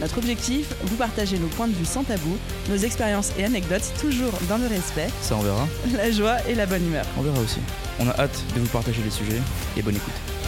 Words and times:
Notre 0.00 0.18
objectif, 0.18 0.72
vous 0.84 0.96
partager 0.96 1.38
nos 1.38 1.48
points 1.48 1.68
de 1.68 1.74
vue 1.74 1.84
sans 1.84 2.04
tabou, 2.04 2.36
nos 2.68 2.76
expériences 2.76 3.32
et 3.38 3.44
anecdotes 3.44 3.92
toujours 4.00 4.32
dans 4.48 4.56
le 4.58 4.66
respect, 4.66 5.08
Ça 5.22 5.36
on 5.36 5.40
verra, 5.42 5.68
la 5.94 6.10
joie 6.10 6.36
et 6.48 6.54
la 6.54 6.66
bonne 6.66 6.86
humeur. 6.86 7.04
on 7.18 7.22
verra 7.22 7.38
aussi. 7.40 7.58
On 7.98 8.08
a 8.08 8.18
hâte 8.18 8.42
de 8.54 8.60
vous 8.60 8.68
partager 8.68 9.02
les 9.02 9.10
sujets 9.10 9.40
et 9.76 9.82
bonne 9.82 9.96
écoute. 9.96 10.39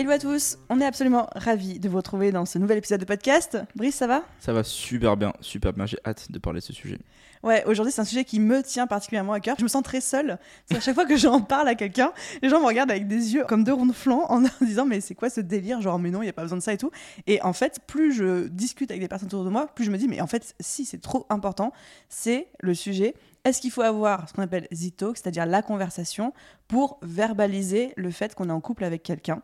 Hello 0.00 0.12
à 0.12 0.18
tous, 0.18 0.56
on 0.70 0.80
est 0.80 0.86
absolument 0.86 1.28
ravis 1.36 1.78
de 1.78 1.86
vous 1.86 1.98
retrouver 1.98 2.32
dans 2.32 2.46
ce 2.46 2.58
nouvel 2.58 2.78
épisode 2.78 3.00
de 3.00 3.04
podcast. 3.04 3.58
Brice, 3.74 3.96
ça 3.96 4.06
va? 4.06 4.22
Ça 4.38 4.54
va 4.54 4.64
super 4.64 5.14
bien, 5.14 5.34
super 5.42 5.74
bien, 5.74 5.84
j'ai 5.84 5.98
hâte 6.06 6.32
de 6.32 6.38
parler 6.38 6.60
de 6.60 6.64
ce 6.64 6.72
sujet. 6.72 6.96
Ouais, 7.42 7.62
aujourd'hui 7.66 7.92
c'est 7.92 8.00
un 8.00 8.06
sujet 8.06 8.24
qui 8.24 8.40
me 8.40 8.62
tient 8.62 8.86
particulièrement 8.86 9.34
à 9.34 9.40
cœur. 9.40 9.56
Je 9.58 9.62
me 9.62 9.68
sens 9.68 9.82
très 9.82 10.00
seule. 10.00 10.38
Parce 10.68 10.78
qu'à 10.78 10.80
chaque 10.80 10.94
fois 10.94 11.04
que 11.04 11.18
j'en 11.18 11.42
parle 11.42 11.68
à 11.68 11.74
quelqu'un, 11.74 12.14
les 12.40 12.48
gens 12.48 12.62
me 12.62 12.66
regardent 12.66 12.92
avec 12.92 13.08
des 13.08 13.34
yeux 13.34 13.44
comme 13.44 13.62
deux 13.62 13.74
ronds 13.74 13.84
de 13.84 13.92
flanc 13.92 14.24
en 14.30 14.42
disant 14.62 14.86
mais 14.86 15.02
c'est 15.02 15.14
quoi 15.14 15.28
ce 15.28 15.42
délire? 15.42 15.82
Genre 15.82 15.98
mais 15.98 16.10
non, 16.10 16.22
il 16.22 16.24
n'y 16.24 16.30
a 16.30 16.32
pas 16.32 16.44
besoin 16.44 16.56
de 16.56 16.62
ça 16.62 16.72
et 16.72 16.78
tout. 16.78 16.90
Et 17.26 17.42
en 17.42 17.52
fait, 17.52 17.80
plus 17.86 18.14
je 18.14 18.48
discute 18.48 18.90
avec 18.90 19.02
des 19.02 19.08
personnes 19.08 19.28
autour 19.28 19.44
de 19.44 19.50
moi, 19.50 19.66
plus 19.66 19.84
je 19.84 19.90
me 19.90 19.98
dis 19.98 20.08
mais 20.08 20.22
en 20.22 20.26
fait 20.26 20.54
si 20.60 20.86
c'est 20.86 21.02
trop 21.02 21.26
important, 21.28 21.74
c'est 22.08 22.46
le 22.60 22.72
sujet. 22.72 23.14
Est-ce 23.44 23.60
qu'il 23.60 23.70
faut 23.70 23.82
avoir 23.82 24.30
ce 24.30 24.32
qu'on 24.32 24.42
appelle 24.42 24.66
talk, 24.96 25.18
c'est-à-dire 25.18 25.44
la 25.44 25.60
conversation, 25.60 26.32
pour 26.68 26.98
verbaliser 27.02 27.92
le 27.98 28.10
fait 28.10 28.34
qu'on 28.34 28.48
est 28.48 28.52
en 28.52 28.62
couple 28.62 28.84
avec 28.84 29.02
quelqu'un? 29.02 29.42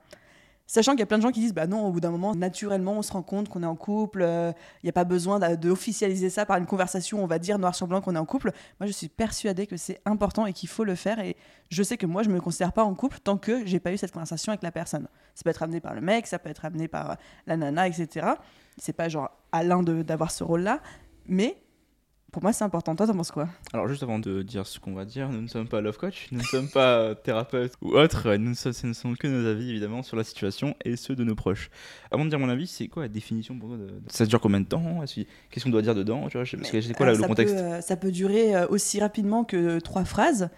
Sachant 0.68 0.92
qu'il 0.92 1.00
y 1.00 1.02
a 1.04 1.06
plein 1.06 1.18
de 1.18 1.22
gens 1.22 1.30
qui 1.30 1.38
disent 1.40 1.54
bah 1.54 1.68
non, 1.68 1.86
au 1.86 1.92
bout 1.92 2.00
d'un 2.00 2.10
moment, 2.10 2.34
naturellement, 2.34 2.94
on 2.94 3.02
se 3.02 3.12
rend 3.12 3.22
compte 3.22 3.48
qu'on 3.48 3.62
est 3.62 3.66
en 3.66 3.76
couple, 3.76 4.22
il 4.22 4.84
n'y 4.84 4.90
a 4.90 4.92
pas 4.92 5.04
besoin 5.04 5.38
d'a- 5.38 5.54
de 5.54 5.70
officialiser 5.70 6.28
ça 6.28 6.44
par 6.44 6.56
une 6.58 6.66
conversation, 6.66 7.22
on 7.22 7.26
va 7.28 7.38
dire 7.38 7.58
noir 7.60 7.74
sur 7.76 7.86
blanc 7.86 8.00
qu'on 8.00 8.16
est 8.16 8.18
en 8.18 8.24
couple. 8.24 8.50
Moi, 8.80 8.86
je 8.88 8.92
suis 8.92 9.08
persuadée 9.08 9.68
que 9.68 9.76
c'est 9.76 10.00
important 10.04 10.44
et 10.44 10.52
qu'il 10.52 10.68
faut 10.68 10.82
le 10.82 10.96
faire. 10.96 11.20
Et 11.20 11.36
je 11.70 11.82
sais 11.84 11.96
que 11.96 12.06
moi, 12.06 12.24
je 12.24 12.30
me 12.30 12.40
considère 12.40 12.72
pas 12.72 12.82
en 12.82 12.94
couple 12.96 13.18
tant 13.22 13.36
que 13.36 13.64
j'ai 13.64 13.78
pas 13.78 13.92
eu 13.92 13.96
cette 13.96 14.10
conversation 14.10 14.50
avec 14.50 14.62
la 14.64 14.72
personne. 14.72 15.06
Ça 15.36 15.42
peut 15.44 15.50
être 15.50 15.62
amené 15.62 15.80
par 15.80 15.94
le 15.94 16.00
mec, 16.00 16.26
ça 16.26 16.40
peut 16.40 16.50
être 16.50 16.64
amené 16.64 16.88
par 16.88 17.12
euh, 17.12 17.14
la 17.46 17.56
nana, 17.56 17.86
etc. 17.86 18.26
C'est 18.76 18.92
pas 18.92 19.08
genre 19.08 19.30
à 19.52 19.62
l'un 19.62 19.82
d'avoir 19.84 20.32
ce 20.32 20.42
rôle-là, 20.42 20.80
mais 21.26 21.56
pour 22.36 22.42
moi, 22.42 22.52
c'est 22.52 22.64
important. 22.64 22.94
Toi, 22.94 23.06
t'en 23.06 23.14
penses 23.14 23.30
quoi? 23.30 23.48
Alors 23.72 23.88
juste 23.88 24.02
avant 24.02 24.18
de 24.18 24.42
dire 24.42 24.66
ce 24.66 24.78
qu'on 24.78 24.92
va 24.92 25.06
dire, 25.06 25.30
nous 25.30 25.40
ne 25.40 25.46
sommes 25.48 25.66
pas 25.66 25.80
love 25.80 25.96
coach, 25.96 26.26
nous 26.32 26.38
ne 26.40 26.44
sommes 26.44 26.68
pas 26.68 26.98
euh, 26.98 27.14
thérapeutes 27.14 27.72
ou 27.80 27.96
autres, 27.96 28.34
nous 28.34 28.50
ne, 28.50 28.54
sommes- 28.54 28.74
ce 28.74 28.86
ne 28.86 28.92
sont 28.92 29.14
que 29.14 29.26
nos 29.26 29.48
avis 29.48 29.70
évidemment 29.70 30.02
sur 30.02 30.18
la 30.18 30.22
situation 30.24 30.74
et 30.84 30.96
ceux 30.96 31.16
de 31.16 31.24
nos 31.24 31.34
proches. 31.34 31.70
Avant 32.10 32.26
de 32.26 32.28
dire 32.28 32.38
mon 32.38 32.50
avis, 32.50 32.66
c'est 32.66 32.88
quoi 32.88 33.04
la 33.04 33.08
définition 33.08 33.58
pour 33.58 33.70
toi 33.70 33.78
de... 33.78 33.86
Ça 34.08 34.26
dure 34.26 34.38
combien 34.42 34.60
de 34.60 34.66
temps? 34.66 35.02
Est-ce 35.02 35.22
que- 35.22 35.26
Qu'est-ce 35.50 35.64
qu'on 35.64 35.70
doit 35.70 35.80
dire 35.80 35.94
dedans? 35.94 36.28
Tu 36.28 36.36
vois, 36.36 36.44
Parce 36.58 36.70
que 36.70 36.80
c'est 36.82 36.92
quoi 36.92 37.06
Alors, 37.06 37.16
le 37.16 37.22
ça 37.22 37.26
contexte? 37.26 37.54
peut, 37.56 37.60
euh, 37.62 37.80
Ça 37.80 37.96
peut 37.96 38.10
durer 38.12 38.54
euh, 38.54 38.66
aussi 38.68 39.00
rapidement 39.00 39.44
que 39.44 39.78
trois 39.78 40.04
phrases, 40.04 40.50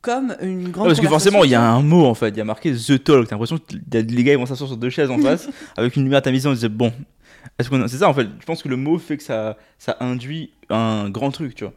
comme 0.00 0.36
une 0.40 0.68
Ah, 0.68 0.70
grande 0.70 0.86
parce 0.86 1.00
que 1.00 1.06
forcément, 1.08 1.44
il 1.44 1.50
y 1.50 1.54
a 1.54 1.62
un 1.70 1.82
mot 1.82 2.06
en 2.06 2.14
fait, 2.14 2.28
il 2.30 2.36
y 2.38 2.40
a 2.40 2.44
marqué 2.44 2.72
The 2.72 3.02
Talk. 3.04 3.26
T'as 3.28 3.34
l'impression 3.36 3.58
que 3.58 3.74
les 3.92 4.24
gars 4.24 4.32
ils 4.32 4.38
vont 4.38 4.46
s'asseoir 4.46 4.68
sur 4.70 4.78
deux 4.78 4.88
chaises 4.90 5.10
en 5.10 5.18
face 5.22 5.48
avec 5.76 5.96
une 5.96 6.04
lumière 6.04 6.18
à 6.18 6.22
ta 6.22 6.30
vision. 6.30 6.50
Ils 6.52 6.54
disent 6.54 6.64
bon, 6.70 6.92
c'est 7.60 7.88
ça 7.88 8.08
en 8.08 8.14
fait. 8.14 8.28
Je 8.40 8.44
pense 8.44 8.62
que 8.62 8.68
le 8.68 8.76
mot 8.76 8.98
fait 8.98 9.16
que 9.16 9.22
ça, 9.22 9.56
induit 10.00 10.52
un 10.70 11.10
grand 11.10 11.30
truc, 11.30 11.54
tu 11.54 11.64
vois. 11.64 11.72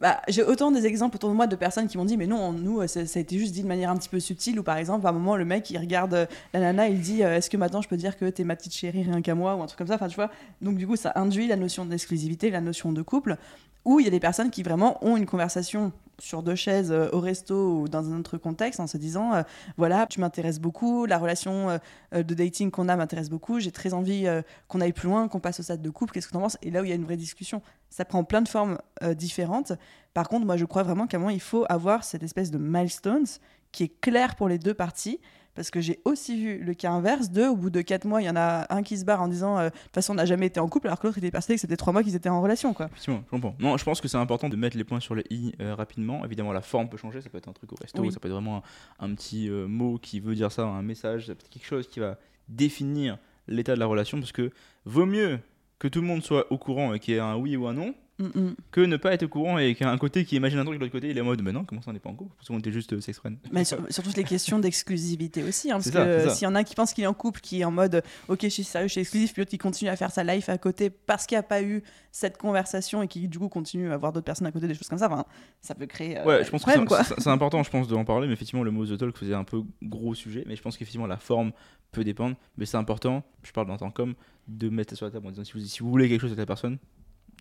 Bah, 0.00 0.20
j'ai 0.28 0.42
autant 0.42 0.72
des 0.72 0.86
exemples 0.86 1.16
autour 1.16 1.30
de 1.30 1.34
moi 1.36 1.46
de 1.46 1.54
personnes 1.54 1.86
qui 1.86 1.96
m'ont 1.98 2.04
dit 2.04 2.16
mais 2.16 2.26
non 2.26 2.52
nous 2.52 2.80
euh, 2.80 2.88
ça, 2.88 3.06
ça 3.06 3.20
a 3.20 3.22
été 3.22 3.38
juste 3.38 3.54
dit 3.54 3.62
de 3.62 3.68
manière 3.68 3.90
un 3.90 3.96
petit 3.96 4.08
peu 4.08 4.18
subtile 4.18 4.58
ou 4.58 4.64
par 4.64 4.76
exemple 4.76 5.06
à 5.06 5.10
un 5.10 5.12
moment 5.12 5.36
le 5.36 5.44
mec 5.44 5.70
il 5.70 5.78
regarde 5.78 6.14
euh, 6.14 6.26
la 6.52 6.58
nana 6.58 6.88
il 6.88 7.00
dit 7.00 7.22
euh, 7.22 7.36
est-ce 7.36 7.48
que 7.48 7.56
maintenant 7.56 7.80
je 7.80 7.88
peux 7.88 7.96
dire 7.96 8.18
que 8.18 8.28
t'es 8.28 8.42
ma 8.42 8.56
petite 8.56 8.74
chérie 8.74 9.04
rien 9.04 9.22
qu'à 9.22 9.36
moi 9.36 9.54
ou 9.54 9.62
un 9.62 9.66
truc 9.66 9.78
comme 9.78 9.86
ça 9.86 9.94
enfin 9.94 10.08
tu 10.08 10.16
vois 10.16 10.30
donc 10.60 10.78
du 10.78 10.86
coup 10.88 10.96
ça 10.96 11.12
induit 11.14 11.46
la 11.46 11.54
notion 11.54 11.86
d'exclusivité 11.86 12.50
la 12.50 12.60
notion 12.60 12.92
de 12.92 13.02
couple 13.02 13.36
où 13.84 14.00
il 14.00 14.04
y 14.04 14.08
a 14.08 14.10
des 14.10 14.18
personnes 14.18 14.50
qui 14.50 14.64
vraiment 14.64 14.98
ont 15.06 15.16
une 15.16 15.26
conversation 15.26 15.92
sur 16.18 16.42
deux 16.42 16.54
chaises 16.54 16.92
euh, 16.92 17.08
au 17.12 17.20
resto 17.20 17.80
ou 17.80 17.88
dans 17.88 18.10
un 18.10 18.18
autre 18.18 18.38
contexte 18.38 18.80
en 18.80 18.86
se 18.86 18.96
disant 18.96 19.34
euh, 19.34 19.42
voilà 19.76 20.06
tu 20.06 20.20
m'intéresses 20.20 20.60
beaucoup 20.60 21.06
la 21.06 21.18
relation 21.18 21.70
euh, 21.70 22.22
de 22.22 22.34
dating 22.34 22.70
qu'on 22.70 22.88
a 22.88 22.96
m'intéresse 22.96 23.30
beaucoup 23.30 23.60
j'ai 23.60 23.72
très 23.72 23.94
envie 23.94 24.26
qu'on 24.68 24.80
aille 24.80 24.92
plus 24.92 25.08
loin 25.08 25.28
qu'on 25.28 25.40
passe 25.40 25.60
au 25.60 25.62
stade 25.62 25.82
de 25.82 25.90
couple 25.90 26.12
qu'est-ce 26.12 26.28
que 26.28 26.32
t'en 26.32 26.40
penses? 26.40 26.58
Et 26.62 26.70
là 26.70 26.82
où 26.82 26.84
il 26.84 26.88
y 26.88 26.92
a 26.92 26.96
une 26.96 27.04
vraie 27.04 27.16
discussion 27.16 27.62
ça 27.90 28.04
prend 28.04 28.24
plein 28.24 28.42
de 28.42 28.48
formes 28.48 28.78
différentes 29.16 29.72
par 30.14 30.28
contre, 30.28 30.46
moi, 30.46 30.56
je 30.56 30.64
crois 30.64 30.84
vraiment 30.84 31.08
qu'à 31.08 31.16
un 31.16 31.20
moment, 31.20 31.30
il 31.30 31.40
faut 31.40 31.66
avoir 31.68 32.04
cette 32.04 32.22
espèce 32.22 32.52
de 32.52 32.58
milestones 32.58 33.26
qui 33.72 33.82
est 33.82 34.00
clair 34.00 34.36
pour 34.36 34.48
les 34.48 34.58
deux 34.58 34.72
parties. 34.72 35.20
Parce 35.54 35.70
que 35.70 35.80
j'ai 35.80 36.00
aussi 36.04 36.36
vu 36.36 36.58
le 36.58 36.74
cas 36.74 36.90
inverse 36.90 37.30
de, 37.30 37.44
au 37.44 37.54
bout 37.56 37.70
de 37.70 37.80
quatre 37.80 38.06
mois, 38.06 38.20
il 38.20 38.24
y 38.24 38.30
en 38.30 38.36
a 38.36 38.66
un 38.74 38.82
qui 38.82 38.98
se 38.98 39.04
barre 39.04 39.22
en 39.22 39.28
disant 39.28 39.58
euh, 39.58 39.66
De 39.66 39.70
toute 39.70 39.94
façon, 39.94 40.12
on 40.12 40.16
n'a 40.16 40.26
jamais 40.26 40.46
été 40.46 40.58
en 40.60 40.68
couple, 40.68 40.88
alors 40.88 40.98
que 40.98 41.06
l'autre 41.06 41.18
était 41.18 41.30
persuadé 41.30 41.54
que 41.54 41.60
c'était 41.60 41.76
trois 41.76 41.92
mois 41.92 42.02
qu'ils 42.02 42.16
étaient 42.16 42.28
en 42.28 42.42
relation. 42.42 42.74
quoi. 42.74 42.86
Effectivement, 42.86 43.22
je 43.24 43.30
comprends. 43.30 43.54
Non, 43.60 43.76
je 43.76 43.84
pense 43.84 44.00
que 44.00 44.08
c'est 44.08 44.16
important 44.16 44.48
de 44.48 44.56
mettre 44.56 44.76
les 44.76 44.84
points 44.84 45.00
sur 45.00 45.14
les 45.14 45.24
i 45.30 45.52
euh, 45.60 45.74
rapidement. 45.74 46.24
Évidemment, 46.24 46.52
la 46.52 46.60
forme 46.60 46.88
peut 46.88 46.96
changer. 46.96 47.20
Ça 47.20 47.28
peut 47.30 47.38
être 47.38 47.48
un 47.48 47.52
truc 47.52 47.72
au 47.72 47.76
resto, 47.80 48.02
Oui. 48.02 48.10
ça 48.12 48.18
peut 48.20 48.28
être 48.28 48.34
vraiment 48.34 48.62
un, 49.00 49.06
un 49.10 49.14
petit 49.14 49.48
euh, 49.48 49.66
mot 49.66 49.98
qui 49.98 50.18
veut 50.20 50.34
dire 50.34 50.50
ça, 50.50 50.64
un 50.64 50.82
message, 50.82 51.26
ça 51.28 51.34
peut 51.34 51.40
être 51.44 51.50
quelque 51.50 51.66
chose 51.66 51.88
qui 51.88 52.00
va 52.00 52.18
définir 52.48 53.18
l'état 53.48 53.74
de 53.74 53.80
la 53.80 53.86
relation. 53.86 54.18
Parce 54.18 54.32
que 54.32 54.50
vaut 54.84 55.06
mieux 55.06 55.38
que 55.78 55.88
tout 55.88 56.00
le 56.00 56.06
monde 56.06 56.22
soit 56.22 56.50
au 56.52 56.58
courant 56.58 56.94
et 56.94 56.98
qu'il 56.98 57.14
y 57.14 57.16
ait 57.16 57.20
un 57.20 57.36
oui 57.36 57.56
ou 57.56 57.66
un 57.66 57.74
non 57.74 57.94
Mm, 58.20 58.26
mm. 58.26 58.54
que 58.70 58.80
ne 58.80 58.96
pas 58.96 59.12
être 59.12 59.24
au 59.24 59.28
courant 59.28 59.58
et 59.58 59.74
qu'il 59.74 59.84
y 59.84 59.88
a 59.88 59.92
un 59.92 59.98
côté 59.98 60.24
qui 60.24 60.36
imagine 60.36 60.60
un 60.60 60.64
truc 60.64 60.76
de 60.78 60.80
l'autre 60.84 60.92
côté 60.92 61.10
il 61.10 61.18
est 61.18 61.20
en 61.20 61.24
mode 61.24 61.42
mais 61.42 61.50
non 61.50 61.64
comment 61.64 61.82
ça 61.82 61.90
on 61.90 61.94
n'est 61.94 61.98
pas 61.98 62.10
en 62.10 62.14
couple? 62.14 62.32
Parce 62.36 62.46
qu'on 62.46 62.60
était 62.60 62.70
juste 62.70 62.92
euh, 62.92 63.00
sex 63.00 63.18
friends 63.18 63.34
Mais 63.50 63.64
sur, 63.64 63.78
sur 63.90 64.04
toutes 64.04 64.16
les 64.16 64.22
questions 64.22 64.60
d'exclusivité 64.60 65.42
aussi. 65.42 65.72
hein, 65.72 65.76
parce 65.78 65.90
ça, 65.90 66.04
que 66.04 66.28
s'il 66.30 66.44
y 66.44 66.46
en 66.46 66.54
a 66.54 66.60
un 66.60 66.62
qui 66.64 66.76
pense 66.76 66.92
qu'il 66.94 67.02
est 67.02 67.08
en 67.08 67.12
couple, 67.14 67.40
qui 67.40 67.62
est 67.62 67.64
en 67.64 67.72
mode 67.72 68.04
Ok, 68.28 68.42
je 68.42 68.48
suis 68.50 68.62
sérieux, 68.62 68.86
je 68.86 68.92
suis 68.92 69.00
exclusif, 69.00 69.32
puis 69.32 69.40
l'autre 69.40 69.50
qui 69.50 69.58
continue 69.58 69.90
à 69.90 69.96
faire 69.96 70.12
sa 70.12 70.22
life 70.22 70.48
à 70.48 70.58
côté 70.58 70.90
parce 70.90 71.26
qu'il 71.26 71.34
n'y 71.34 71.40
a 71.40 71.42
pas 71.42 71.60
eu 71.60 71.82
cette 72.12 72.38
conversation 72.38 73.02
et 73.02 73.08
qui 73.08 73.26
du 73.26 73.38
coup 73.40 73.48
continue 73.48 73.90
à 73.90 73.94
avoir 73.94 74.12
d'autres 74.12 74.26
personnes 74.26 74.46
à 74.46 74.52
côté, 74.52 74.68
des 74.68 74.74
choses 74.74 74.88
comme 74.88 74.98
ça, 75.00 75.06
enfin, 75.10 75.24
ça 75.60 75.74
peut 75.74 75.86
créer. 75.86 76.16
euh, 76.18 76.24
Ouais, 76.24 76.44
je 76.44 76.50
pense 76.50 76.64
que 76.64 76.70
problème, 76.70 77.04
c'est- 77.18 77.26
important, 77.28 77.64
je 77.64 77.70
pense, 77.70 77.88
de 77.88 77.96
en 77.96 78.04
parler, 78.04 78.28
mais 78.28 78.34
effectivement, 78.34 78.62
le 78.62 78.70
mot 78.70 78.86
The 78.86 78.96
Talk 78.96 79.16
faisait 79.18 79.34
un 79.34 79.42
peu 79.42 79.62
gros 79.82 80.14
sujet, 80.14 80.44
mais 80.46 80.54
je 80.54 80.62
pense 80.62 80.76
qu'effectivement, 80.76 81.08
la 81.08 81.16
forme 81.16 81.50
peut 81.90 82.04
dépendre, 82.04 82.36
mais 82.58 82.64
c'est 82.66 82.76
important, 82.76 83.24
je 83.42 83.50
parle 83.50 83.68
en 83.72 83.76
tant 83.76 83.90
qu'homme, 83.90 84.14
de 84.46 84.68
mettre 84.68 84.90
ça 84.90 84.96
sur 84.96 85.06
la 85.06 85.10
table 85.12 85.26
en 85.26 85.30
disant 85.30 85.42
si 85.44 85.52
vous, 85.54 85.60
si 85.60 85.80
vous 85.80 85.90
voulez 85.90 86.08
quelque 86.08 86.20
chose 86.20 86.30
avec 86.30 86.38
la 86.38 86.46
personne, 86.46 86.78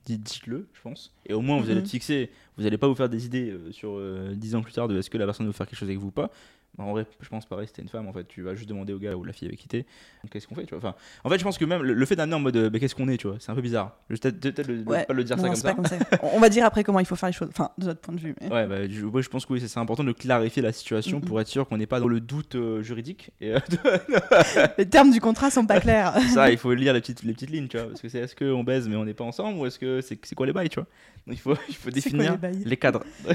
dites-le, 0.05 0.67
je 0.73 0.81
pense, 0.81 1.13
et 1.25 1.33
au 1.33 1.41
moins 1.41 1.57
vous 1.57 1.65
allez 1.65 1.75
Mhm. 1.75 1.79
être 1.85 1.89
fixé, 1.89 2.29
vous 2.57 2.63
n'allez 2.63 2.77
pas 2.77 2.87
vous 2.87 2.95
faire 2.95 3.09
des 3.09 3.25
idées 3.25 3.51
euh, 3.51 3.71
sur 3.71 3.91
euh, 3.97 4.33
10 4.35 4.55
ans 4.55 4.61
plus 4.61 4.73
tard 4.73 4.87
de 4.87 4.97
est-ce 4.97 5.09
que 5.09 5.17
la 5.17 5.25
personne 5.25 5.45
veut 5.45 5.51
faire 5.51 5.67
quelque 5.67 5.79
chose 5.79 5.89
avec 5.89 5.99
vous 5.99 6.07
ou 6.07 6.11
pas. 6.11 6.29
En 6.79 6.91
vrai, 6.91 7.05
je 7.21 7.29
pense 7.29 7.45
pareil, 7.45 7.67
si 7.67 7.73
t'es 7.73 7.83
une 7.83 7.87
femme, 7.87 8.07
en 8.07 8.13
fait, 8.13 8.27
tu 8.27 8.41
vas 8.41 8.55
juste 8.55 8.67
demander 8.67 8.93
au 8.93 8.97
gars 8.97 9.15
ou 9.15 9.23
la 9.23 9.31
fille 9.31 9.47
avec 9.47 9.59
qui 9.59 9.67
t'es, 9.67 9.85
qu'est-ce 10.31 10.47
qu'on 10.47 10.55
fait, 10.55 10.63
tu 10.65 10.73
vois. 10.73 10.79
Enfin, 10.79 10.95
en 11.23 11.29
fait, 11.29 11.37
je 11.37 11.43
pense 11.43 11.59
que 11.59 11.65
même 11.65 11.83
le, 11.83 11.93
le 11.93 12.05
fait 12.07 12.15
d'amener 12.15 12.35
en 12.35 12.39
mode, 12.39 12.55
euh, 12.57 12.69
bah, 12.71 12.79
qu'est-ce 12.79 12.95
qu'on 12.95 13.07
est, 13.09 13.17
tu 13.17 13.27
vois, 13.27 13.37
c'est 13.39 13.51
un 13.51 13.55
peu 13.55 13.61
bizarre. 13.61 13.95
Peut-être 14.07 14.67
le- 14.67 14.81
Ouais. 14.83 15.05
pas 15.05 15.13
le 15.13 15.23
dire 15.23 15.37
Non, 15.37 15.53
ça 15.53 15.69
non, 15.69 15.75
comme 15.75 15.85
ça. 15.85 15.97
pas 15.97 16.07
comme 16.07 16.19
ça. 16.19 16.29
On 16.33 16.39
va 16.39 16.49
dire 16.49 16.65
après 16.65 16.83
comment 16.83 16.99
il 16.99 17.05
faut 17.05 17.15
faire 17.15 17.29
les 17.29 17.33
choses, 17.33 17.49
enfin, 17.49 17.69
de 17.77 17.85
notre 17.85 18.01
point 18.01 18.15
de 18.15 18.19
vue. 18.19 18.33
mais- 18.41 18.49
Ouais, 18.51 18.65
bah, 18.67 18.87
je, 18.89 19.05
ouais, 19.05 19.21
je 19.21 19.29
pense 19.29 19.45
que 19.45 19.53
oui, 19.53 19.61
c'est 19.63 19.79
important 19.79 20.03
de 20.03 20.11
clarifier 20.13 20.63
la 20.63 20.71
situation 20.71 21.21
pour 21.21 21.39
être 21.39 21.47
sûr 21.47 21.67
qu'on 21.67 21.77
n'est 21.77 21.85
pas 21.85 21.99
dans 21.99 22.07
le 22.07 22.19
doute 22.19 22.55
euh, 22.55 22.81
juridique. 22.81 23.29
Et 23.39 23.53
euh, 23.53 23.59
Les 24.79 24.87
termes 24.89 25.11
du 25.11 25.21
contrat 25.21 25.51
sont 25.51 25.67
pas 25.67 25.79
clairs. 25.79 26.15
ça, 26.33 26.49
il 26.49 26.57
faut 26.57 26.73
lire 26.73 26.93
les 26.93 27.01
petites, 27.01 27.21
les 27.21 27.33
petites 27.33 27.51
lignes, 27.51 27.67
tu 27.67 27.77
vois. 27.77 27.87
Parce 27.87 28.01
que 28.01 28.09
c'est 28.09 28.19
est-ce 28.19 28.35
qu'on 28.35 28.63
baise 28.63 28.89
mais 28.89 28.95
on 28.95 29.05
n'est 29.05 29.13
pas 29.13 29.23
ensemble 29.25 29.59
ou 29.59 29.65
est-ce 29.67 29.77
que 29.77 30.01
c'est 30.01 30.17
quoi 30.35 30.47
les 30.47 30.53
bails, 30.53 30.69
tu 30.69 30.79
vois. 30.79 30.87
Donc 31.27 31.35
il 31.35 31.39
faut, 31.39 31.55
il 31.87 31.93
définir 31.93 32.37
les 32.65 32.77
cadres. 32.77 33.03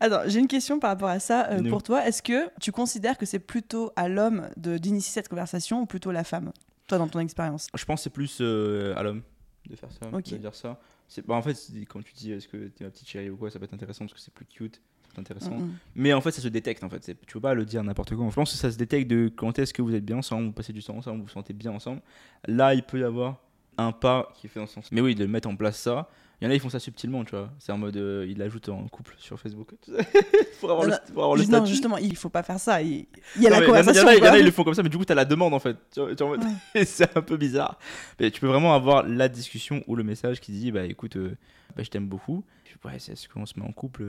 Alors, 0.00 0.22
j'ai 0.26 0.40
une 0.40 0.48
question 0.48 0.78
par 0.78 0.90
rapport 0.90 1.08
à 1.08 1.18
ça 1.20 1.48
euh, 1.50 1.68
pour 1.70 1.82
toi. 1.82 2.06
Est-ce 2.06 2.22
que 2.22 2.48
tu 2.60 2.72
considères 2.72 3.16
que 3.18 3.26
c'est 3.26 3.38
plutôt 3.38 3.90
à 3.96 4.08
l'homme 4.08 4.48
de- 4.56 4.78
d'initier 4.78 5.12
cette 5.12 5.28
conversation 5.28 5.82
ou 5.82 5.86
plutôt 5.86 6.10
la 6.12 6.24
femme 6.24 6.52
Toi, 6.86 6.98
dans 6.98 7.08
ton 7.08 7.20
expérience? 7.20 7.68
Je 7.74 7.84
pense 7.84 8.00
que 8.00 8.04
c'est 8.04 8.10
plus 8.10 8.38
euh, 8.40 8.94
à 8.96 9.02
l'homme 9.02 9.22
de 9.68 9.76
faire 9.76 9.90
ça, 9.92 10.10
de 10.10 10.36
dire 10.36 10.54
ça. 10.54 10.78
C'est- 11.08 11.26
Bah, 11.26 11.34
en 11.34 11.42
fait, 11.42 11.56
quand 11.88 12.02
tu 12.02 12.12
dis 12.14 12.32
est-ce 12.32 12.48
que 12.48 12.68
t'es 12.68 12.84
ma 12.84 12.90
petite 12.90 13.08
chérie 13.08 13.30
ou 13.30 13.36
quoi, 13.36 13.50
ça 13.50 13.58
peut 13.58 13.64
être 13.64 13.74
intéressant 13.74 14.04
parce 14.04 14.14
que 14.14 14.20
c'est 14.20 14.32
plus 14.34 14.44
cute. 14.46 14.80
c'est 15.12 15.20
intéressant. 15.20 15.54
Mm. 15.56 15.74
Mais 15.94 16.12
en 16.12 16.20
fait, 16.20 16.32
ça 16.32 16.42
se 16.42 16.48
détecte. 16.48 16.82
En 16.82 16.90
fait, 16.90 17.04
C'est- 17.04 17.14
tu 17.26 17.34
peux 17.34 17.40
pas 17.40 17.54
le 17.54 17.64
dire 17.64 17.84
n'importe 17.84 18.16
quoi. 18.16 18.26
Je 18.30 18.34
pense 18.34 18.50
que 18.50 18.58
ça 18.58 18.70
se 18.72 18.76
détecte 18.76 19.08
de 19.08 19.30
quand 19.34 19.58
est-ce 19.60 19.72
que 19.72 19.80
vous 19.80 19.94
êtes 19.94 20.04
bien 20.04 20.16
ensemble, 20.16 20.46
vous 20.46 20.52
passez 20.52 20.72
du 20.72 20.82
temps 20.82 20.96
ensemble, 20.96 21.18
vous 21.18 21.24
vous 21.26 21.28
sentez 21.30 21.52
bien 21.52 21.70
ensemble. 21.70 22.00
Là, 22.48 22.74
il 22.74 22.82
peut 22.82 22.98
y 22.98 23.04
avoir 23.04 23.38
un 23.78 23.92
pas 23.92 24.32
qui 24.34 24.46
est 24.46 24.50
fait 24.50 24.58
dans 24.60 24.66
ce 24.66 24.74
sens. 24.74 24.90
Mais 24.90 25.00
oui, 25.00 25.14
de 25.14 25.24
mettre 25.26 25.48
en 25.48 25.54
place 25.56 25.78
ça. 25.78 26.08
Il 26.44 26.48
y 26.48 26.50
en 26.50 26.50
a, 26.50 26.56
ils 26.56 26.60
font 26.60 26.68
ça 26.68 26.78
subtilement, 26.78 27.24
tu 27.24 27.30
vois. 27.30 27.50
C'est 27.58 27.72
en 27.72 27.78
mode, 27.78 27.96
euh, 27.96 28.26
ils 28.28 28.36
l'ajoutent 28.36 28.68
en 28.68 28.86
couple 28.88 29.14
sur 29.16 29.40
Facebook. 29.40 29.74
pour 30.60 30.70
avoir, 30.70 30.86
Non, 30.86 30.92
le, 30.92 31.12
pour 31.14 31.22
avoir 31.22 31.36
le 31.38 31.44
non, 31.46 31.64
justement, 31.64 31.96
il 31.96 32.14
faut 32.18 32.28
pas 32.28 32.42
faire 32.42 32.60
ça. 32.60 32.82
Il, 32.82 33.06
il 33.36 33.42
y 33.42 33.46
a 33.46 33.48
Non, 33.48 33.54
la 33.56 33.60
mais 33.60 33.66
conversation. 33.66 34.10
Il 34.10 34.18
y 34.18 34.28
en 34.28 34.32
a, 34.34 34.38
ils 34.38 34.44
le 34.44 34.50
font 34.50 34.62
comme 34.62 34.74
ça, 34.74 34.82
mais 34.82 34.90
du 34.90 34.98
coup, 34.98 35.06
t'as 35.06 35.14
la 35.14 35.24
demande 35.24 35.54
en 35.54 35.58
fait. 35.58 35.78
C'est 36.84 37.16
un 37.16 37.22
peu 37.22 37.38
bizarre. 37.38 37.78
Mais 38.20 38.30
tu 38.30 38.42
peux 38.42 38.46
vraiment 38.46 38.74
avoir 38.74 39.08
la 39.08 39.30
discussion 39.30 39.82
ou 39.86 39.96
le 39.96 40.04
message 40.04 40.42
qui 40.42 40.52
dit 40.52 40.70
Bah 40.70 40.84
écoute, 40.84 41.16
euh, 41.16 41.34
bah, 41.76 41.82
je 41.82 41.88
t'aime 41.88 42.08
beaucoup. 42.08 42.44
Ouais, 42.84 42.96
est-ce 42.96 43.26
qu'on 43.26 43.46
se 43.46 43.58
met 43.58 43.64
en 43.64 43.72
couple? 43.72 44.04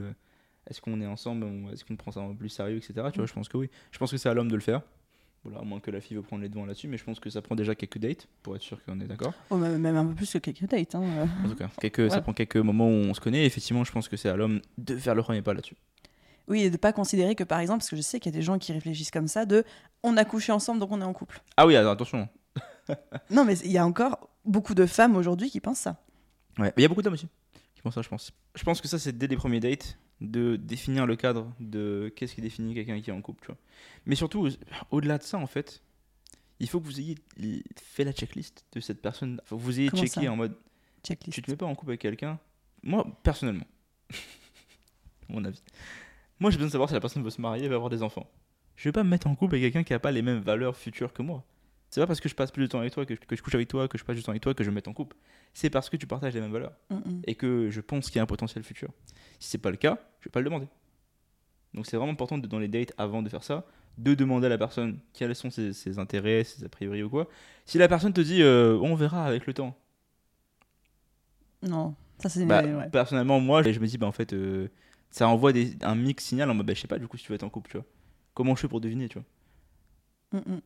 Est-ce 0.68 0.82
qu'on 0.82 1.00
est 1.00 1.06
ensemble? 1.06 1.46
Est-ce 1.72 1.86
qu'on 1.86 1.96
prend 1.96 2.12
ça 2.12 2.20
en 2.20 2.34
plus 2.34 2.50
sérieux, 2.50 2.76
etc. 2.76 2.92
Tu 3.10 3.18
vois, 3.18 3.26
je 3.26 3.32
pense 3.32 3.48
que 3.48 3.56
oui. 3.56 3.70
Je 3.90 3.98
pense 3.98 4.10
que 4.10 4.18
c'est 4.18 4.28
à 4.28 4.34
l'homme 4.34 4.50
de 4.50 4.56
le 4.56 4.60
faire. 4.60 4.82
Voilà, 5.46 5.60
à 5.60 5.64
moins 5.64 5.78
que 5.78 5.92
la 5.92 6.00
fille 6.00 6.16
veut 6.16 6.22
prendre 6.22 6.42
les 6.42 6.48
devants 6.48 6.66
là-dessus, 6.66 6.88
mais 6.88 6.96
je 6.96 7.04
pense 7.04 7.20
que 7.20 7.30
ça 7.30 7.40
prend 7.40 7.54
déjà 7.54 7.76
quelques 7.76 7.98
dates 7.98 8.26
pour 8.42 8.56
être 8.56 8.62
sûr 8.62 8.82
qu'on 8.84 8.98
est 9.00 9.04
d'accord. 9.04 9.32
Oh, 9.50 9.56
même 9.56 9.96
un 9.96 10.06
peu 10.06 10.14
plus 10.14 10.32
que 10.32 10.38
quelques 10.38 10.66
dates. 10.66 10.94
Hein. 10.96 11.02
euh. 11.04 11.26
En 11.44 11.48
tout 11.48 11.54
cas, 11.54 11.68
quelques, 11.80 12.10
ça 12.10 12.20
prend 12.20 12.32
quelques 12.32 12.56
moments 12.56 12.88
où 12.88 12.90
on 12.90 13.14
se 13.14 13.20
connaît. 13.20 13.42
Et 13.42 13.46
effectivement, 13.46 13.84
je 13.84 13.92
pense 13.92 14.08
que 14.08 14.16
c'est 14.16 14.28
à 14.28 14.34
l'homme 14.34 14.60
de 14.76 14.96
faire 14.96 15.14
le 15.14 15.22
premier 15.22 15.42
pas 15.42 15.54
là-dessus. 15.54 15.76
Oui, 16.48 16.62
et 16.62 16.70
de 16.70 16.76
pas 16.76 16.92
considérer 16.92 17.36
que 17.36 17.44
par 17.44 17.60
exemple, 17.60 17.78
parce 17.78 17.90
que 17.90 17.96
je 17.96 18.02
sais 18.02 18.18
qu'il 18.18 18.32
y 18.32 18.34
a 18.34 18.38
des 18.38 18.42
gens 18.42 18.58
qui 18.58 18.72
réfléchissent 18.72 19.12
comme 19.12 19.28
ça, 19.28 19.46
de 19.46 19.64
on 20.02 20.16
a 20.16 20.24
couché 20.24 20.50
ensemble 20.50 20.80
donc 20.80 20.90
on 20.90 21.00
est 21.00 21.04
en 21.04 21.12
couple. 21.12 21.40
Ah 21.56 21.66
oui, 21.66 21.76
alors, 21.76 21.92
attention. 21.92 22.28
Non, 23.30 23.44
mais 23.44 23.58
il 23.58 23.72
y 23.72 23.78
a 23.78 23.86
encore 23.86 24.28
beaucoup 24.44 24.74
de 24.74 24.86
femmes 24.86 25.16
aujourd'hui 25.16 25.50
qui 25.50 25.60
pensent 25.60 25.80
ça. 25.80 26.00
Ouais, 26.58 26.72
il 26.76 26.82
y 26.82 26.84
a 26.84 26.88
beaucoup 26.88 27.02
d'hommes 27.02 27.14
aussi 27.14 27.28
qui 27.74 27.82
pensent 27.82 27.94
ça, 27.94 28.02
je 28.02 28.08
pense. 28.08 28.32
Je 28.54 28.64
pense 28.64 28.80
que 28.80 28.88
ça, 28.88 28.98
c'est 28.98 29.16
dès 29.16 29.26
les 29.26 29.36
premiers 29.36 29.60
dates 29.60 29.98
de 30.20 30.56
définir 30.56 31.06
le 31.06 31.16
cadre 31.16 31.52
de 31.60 32.12
qu'est-ce 32.14 32.34
qui 32.34 32.40
définit 32.40 32.74
quelqu'un 32.74 33.00
qui 33.00 33.10
est 33.10 33.12
en 33.12 33.20
couple, 33.20 33.42
tu 33.42 33.46
vois. 33.48 33.58
Mais 34.06 34.14
surtout, 34.14 34.48
au-delà 34.90 35.18
de 35.18 35.22
ça, 35.22 35.38
en 35.38 35.46
fait, 35.46 35.82
il 36.58 36.68
faut 36.68 36.80
que 36.80 36.86
vous 36.86 37.00
ayez 37.00 37.16
fait 37.76 38.04
la 38.04 38.12
checklist 38.12 38.64
de 38.72 38.80
cette 38.80 39.02
personne. 39.02 39.40
Faut 39.44 39.56
que 39.56 39.62
vous 39.62 39.78
ayez 39.78 39.90
Comment 39.90 40.02
checké 40.02 40.28
en 40.28 40.36
mode 40.36 40.56
Checklist. 41.02 41.34
tu 41.34 41.42
te 41.42 41.50
mets 41.50 41.56
pas 41.56 41.66
en 41.66 41.74
couple 41.74 41.90
avec 41.92 42.00
quelqu'un? 42.00 42.38
Moi, 42.82 43.06
personnellement, 43.22 43.66
mon 45.28 45.44
avis, 45.44 45.62
moi 46.38 46.50
j'ai 46.50 46.56
besoin 46.56 46.68
de 46.68 46.72
savoir 46.72 46.88
si 46.88 46.94
la 46.94 47.00
personne 47.00 47.22
veut 47.22 47.30
se 47.30 47.40
marier 47.40 47.64
et 47.64 47.68
va 47.68 47.74
avoir 47.74 47.90
des 47.90 48.02
enfants. 48.02 48.28
Je 48.76 48.88
vais 48.88 48.92
pas 48.92 49.04
me 49.04 49.08
mettre 49.10 49.26
en 49.26 49.34
couple 49.34 49.56
avec 49.56 49.64
quelqu'un 49.72 49.84
qui 49.84 49.94
a 49.94 49.98
pas 49.98 50.12
les 50.12 50.22
mêmes 50.22 50.40
valeurs 50.40 50.76
futures 50.76 51.12
que 51.12 51.22
moi. 51.22 51.44
C'est 51.90 52.00
pas 52.00 52.06
parce 52.06 52.20
que 52.20 52.28
je 52.28 52.34
passe 52.34 52.50
plus 52.50 52.62
de 52.64 52.66
temps 52.68 52.80
avec 52.80 52.92
toi, 52.92 53.06
que 53.06 53.14
je, 53.14 53.20
que 53.20 53.36
je 53.36 53.42
couche 53.42 53.54
avec 53.54 53.68
toi, 53.68 53.88
que 53.88 53.96
je 53.98 54.04
passe 54.04 54.16
du 54.16 54.22
temps 54.22 54.30
avec 54.32 54.42
toi 54.42 54.54
que 54.54 54.64
je 54.64 54.70
me 54.70 54.74
mettre 54.74 54.90
en 54.90 54.92
couple. 54.92 55.16
C'est 55.54 55.70
parce 55.70 55.88
que 55.88 55.96
tu 55.96 56.06
partages 56.06 56.34
les 56.34 56.40
mêmes 56.40 56.52
valeurs 56.52 56.72
Mm, 56.90 56.96
mm. 56.96 57.22
et 57.26 57.34
que 57.34 57.70
je 57.70 57.80
pense 57.80 58.06
qu'il 58.06 58.16
y 58.16 58.20
a 58.20 58.22
un 58.22 58.26
potentiel 58.26 58.64
futur. 58.64 58.90
Si 59.38 59.48
c'est 59.50 59.58
pas 59.58 59.70
le 59.70 59.76
cas, 59.76 59.98
je 60.20 60.28
vais 60.28 60.32
pas 60.32 60.40
le 60.40 60.44
demander. 60.46 60.68
Donc 61.74 61.86
c'est 61.86 61.96
vraiment 61.96 62.12
important 62.12 62.38
de, 62.38 62.46
dans 62.46 62.58
les 62.58 62.68
dates 62.68 62.92
avant 62.98 63.22
de 63.22 63.28
faire 63.28 63.42
ça, 63.44 63.66
de 63.98 64.14
demander 64.14 64.46
à 64.46 64.50
la 64.50 64.58
personne 64.58 64.98
quels 65.12 65.34
sont 65.34 65.50
ses, 65.50 65.72
ses 65.72 65.98
intérêts, 65.98 66.44
ses 66.44 66.64
a 66.64 66.68
priori 66.68 67.02
ou 67.02 67.10
quoi. 67.10 67.28
Si 67.66 67.78
la 67.78 67.88
personne 67.88 68.12
te 68.12 68.20
dit 68.20 68.42
euh, 68.42 68.78
on 68.82 68.94
verra 68.94 69.26
avec 69.26 69.46
le 69.46 69.54
temps, 69.54 69.76
Non, 71.62 71.94
ça 72.18 72.28
c'est. 72.28 72.44
bah, 72.46 72.62
ouais. 72.62 72.90
personnellement 72.90 73.40
moi 73.40 73.62
je 73.62 73.78
me 73.80 73.86
dis 73.86 73.98
bah 73.98 74.06
en 74.06 74.12
fait 74.12 74.32
euh, 74.32 74.68
ça 75.10 75.28
envoie 75.28 75.52
des, 75.52 75.76
un 75.82 75.94
mix 75.94 76.24
signal 76.24 76.50
en 76.50 76.54
mode 76.54 76.66
bah, 76.66 76.74
je 76.74 76.80
sais 76.80 76.88
pas 76.88 76.98
du 76.98 77.08
coup 77.08 77.16
si 77.16 77.24
tu 77.24 77.30
vas 77.32 77.36
être 77.36 77.42
en 77.44 77.50
couple, 77.50 77.70
tu 77.70 77.76
vois. 77.78 77.86
Comment 78.34 78.54
je 78.54 78.60
fais 78.62 78.68
pour 78.68 78.80
deviner, 78.80 79.08
tu 79.08 79.18
vois? 79.18 79.26
Mm, 80.32 80.38
mm. 80.46 80.62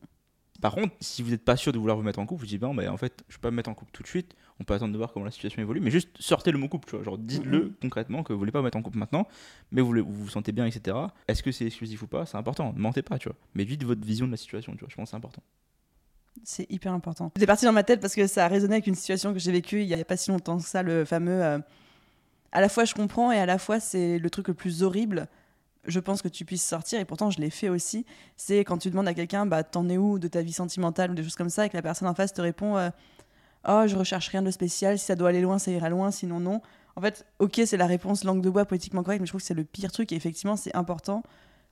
Par 0.61 0.75
contre, 0.75 0.93
si 0.99 1.23
vous 1.23 1.31
n'êtes 1.31 1.43
pas 1.43 1.55
sûr 1.57 1.71
de 1.73 1.79
vouloir 1.79 1.97
vous 1.97 2.03
mettre 2.03 2.19
en 2.19 2.25
couple, 2.25 2.41
vous 2.41 2.47
dites, 2.47 2.61
ben, 2.61 2.73
bah, 2.73 2.91
en 2.93 2.97
fait, 2.97 3.23
je 3.27 3.35
vais 3.35 3.41
pas 3.41 3.49
me 3.51 3.55
mettre 3.55 3.69
en 3.69 3.73
couple 3.73 3.91
tout 3.91 4.03
de 4.03 4.07
suite, 4.07 4.35
on 4.59 4.63
peut 4.63 4.73
attendre 4.75 4.93
de 4.93 4.97
voir 4.97 5.11
comment 5.11 5.25
la 5.25 5.31
situation 5.31 5.61
évolue, 5.61 5.81
mais 5.81 5.89
juste 5.91 6.09
sortez 6.19 6.51
le 6.51 6.59
mot 6.59 6.67
couple, 6.69 6.87
tu 6.87 6.95
vois. 6.95 7.03
Genre, 7.03 7.17
dites-le 7.17 7.63
Mhm. 7.65 7.73
concrètement 7.81 8.23
que 8.23 8.31
vous 8.31 8.39
voulez 8.39 8.51
pas 8.51 8.59
vous 8.59 8.65
mettre 8.65 8.77
en 8.77 8.81
couple 8.83 8.99
maintenant, 8.99 9.27
mais 9.71 9.81
vous 9.81 9.91
le- 9.91 10.01
vous, 10.01 10.13
vous 10.13 10.29
sentez 10.29 10.51
bien, 10.51 10.65
etc. 10.67 10.95
Est-ce 11.27 11.41
que 11.43 11.51
c'est 11.51 11.65
exclusif 11.65 12.01
ou 12.03 12.07
pas? 12.07 12.25
C'est 12.27 12.37
important, 12.37 12.71
ne 12.73 12.79
mentez 12.79 13.01
pas, 13.01 13.17
tu 13.17 13.27
vois. 13.27 13.37
Mais 13.55 13.65
dites 13.65 13.83
votre 13.83 14.05
vision 14.05 14.27
de 14.27 14.31
la 14.31 14.37
situation, 14.37 14.73
tu 14.73 14.79
vois. 14.81 14.89
Je 14.89 14.95
pense 14.95 15.05
que 15.05 15.09
c'est 15.11 15.17
important. 15.17 15.41
C'est 16.43 16.71
hyper 16.71 16.93
important. 16.93 17.31
C'est 17.37 17.45
parti 17.45 17.65
dans 17.65 17.73
ma 17.73 17.83
tête 17.83 17.99
parce 17.99 18.15
que 18.15 18.25
ça 18.25 18.45
a 18.45 18.47
résonné 18.47 18.75
avec 18.75 18.87
une 18.87 18.95
situation 18.95 19.33
que 19.33 19.39
j'ai 19.39 19.51
vécue 19.51 19.81
il 19.81 19.87
y 19.87 19.93
a 19.93 20.03
pas 20.05 20.15
si 20.17 20.31
longtemps 20.31 20.57
que 20.57 20.63
ça, 20.63 20.81
le 20.81 21.05
fameux. 21.05 21.43
euh, 21.43 21.59
à 22.53 22.61
la 22.61 22.69
fois 22.69 22.85
je 22.85 22.93
comprends 22.93 23.31
et 23.31 23.37
à 23.37 23.45
la 23.45 23.57
fois 23.57 23.79
c'est 23.79 24.17
le 24.19 24.29
truc 24.29 24.47
le 24.47 24.53
plus 24.53 24.83
horrible. 24.83 25.27
Je 25.85 25.99
pense 25.99 26.21
que 26.21 26.27
tu 26.27 26.45
puisses 26.45 26.65
sortir 26.65 26.99
et 26.99 27.05
pourtant 27.05 27.31
je 27.31 27.39
l'ai 27.39 27.49
fait 27.49 27.69
aussi. 27.69 28.05
C'est 28.37 28.59
quand 28.59 28.77
tu 28.77 28.89
demandes 28.89 29.07
à 29.07 29.13
quelqu'un, 29.13 29.45
bah 29.45 29.63
t'en 29.63 29.89
es 29.89 29.97
où 29.97 30.19
de 30.19 30.27
ta 30.27 30.41
vie 30.41 30.53
sentimentale 30.53 31.11
ou 31.11 31.13
des 31.15 31.23
choses 31.23 31.35
comme 31.35 31.49
ça 31.49 31.65
et 31.65 31.69
que 31.69 31.77
la 31.77 31.81
personne 31.81 32.07
en 32.07 32.13
face 32.13 32.33
te 32.33 32.41
répond, 32.41 32.77
euh, 32.77 32.89
oh 33.67 33.83
je 33.87 33.95
recherche 33.95 34.27
rien 34.29 34.41
de 34.41 34.51
spécial. 34.51 34.99
Si 34.99 35.05
ça 35.05 35.15
doit 35.15 35.29
aller 35.29 35.41
loin, 35.41 35.59
ça 35.59 35.71
ira 35.71 35.89
loin. 35.89 36.11
Sinon 36.11 36.39
non. 36.39 36.61
En 36.95 37.01
fait, 37.01 37.25
ok 37.39 37.61
c'est 37.65 37.77
la 37.77 37.87
réponse 37.87 38.23
langue 38.23 38.41
de 38.41 38.49
bois 38.49 38.65
politiquement 38.65 39.03
correcte, 39.03 39.21
mais 39.21 39.25
je 39.25 39.31
trouve 39.31 39.41
que 39.41 39.47
c'est 39.47 39.53
le 39.53 39.63
pire 39.63 39.91
truc 39.91 40.11
et 40.11 40.15
effectivement 40.15 40.55
c'est 40.55 40.75
important. 40.75 41.23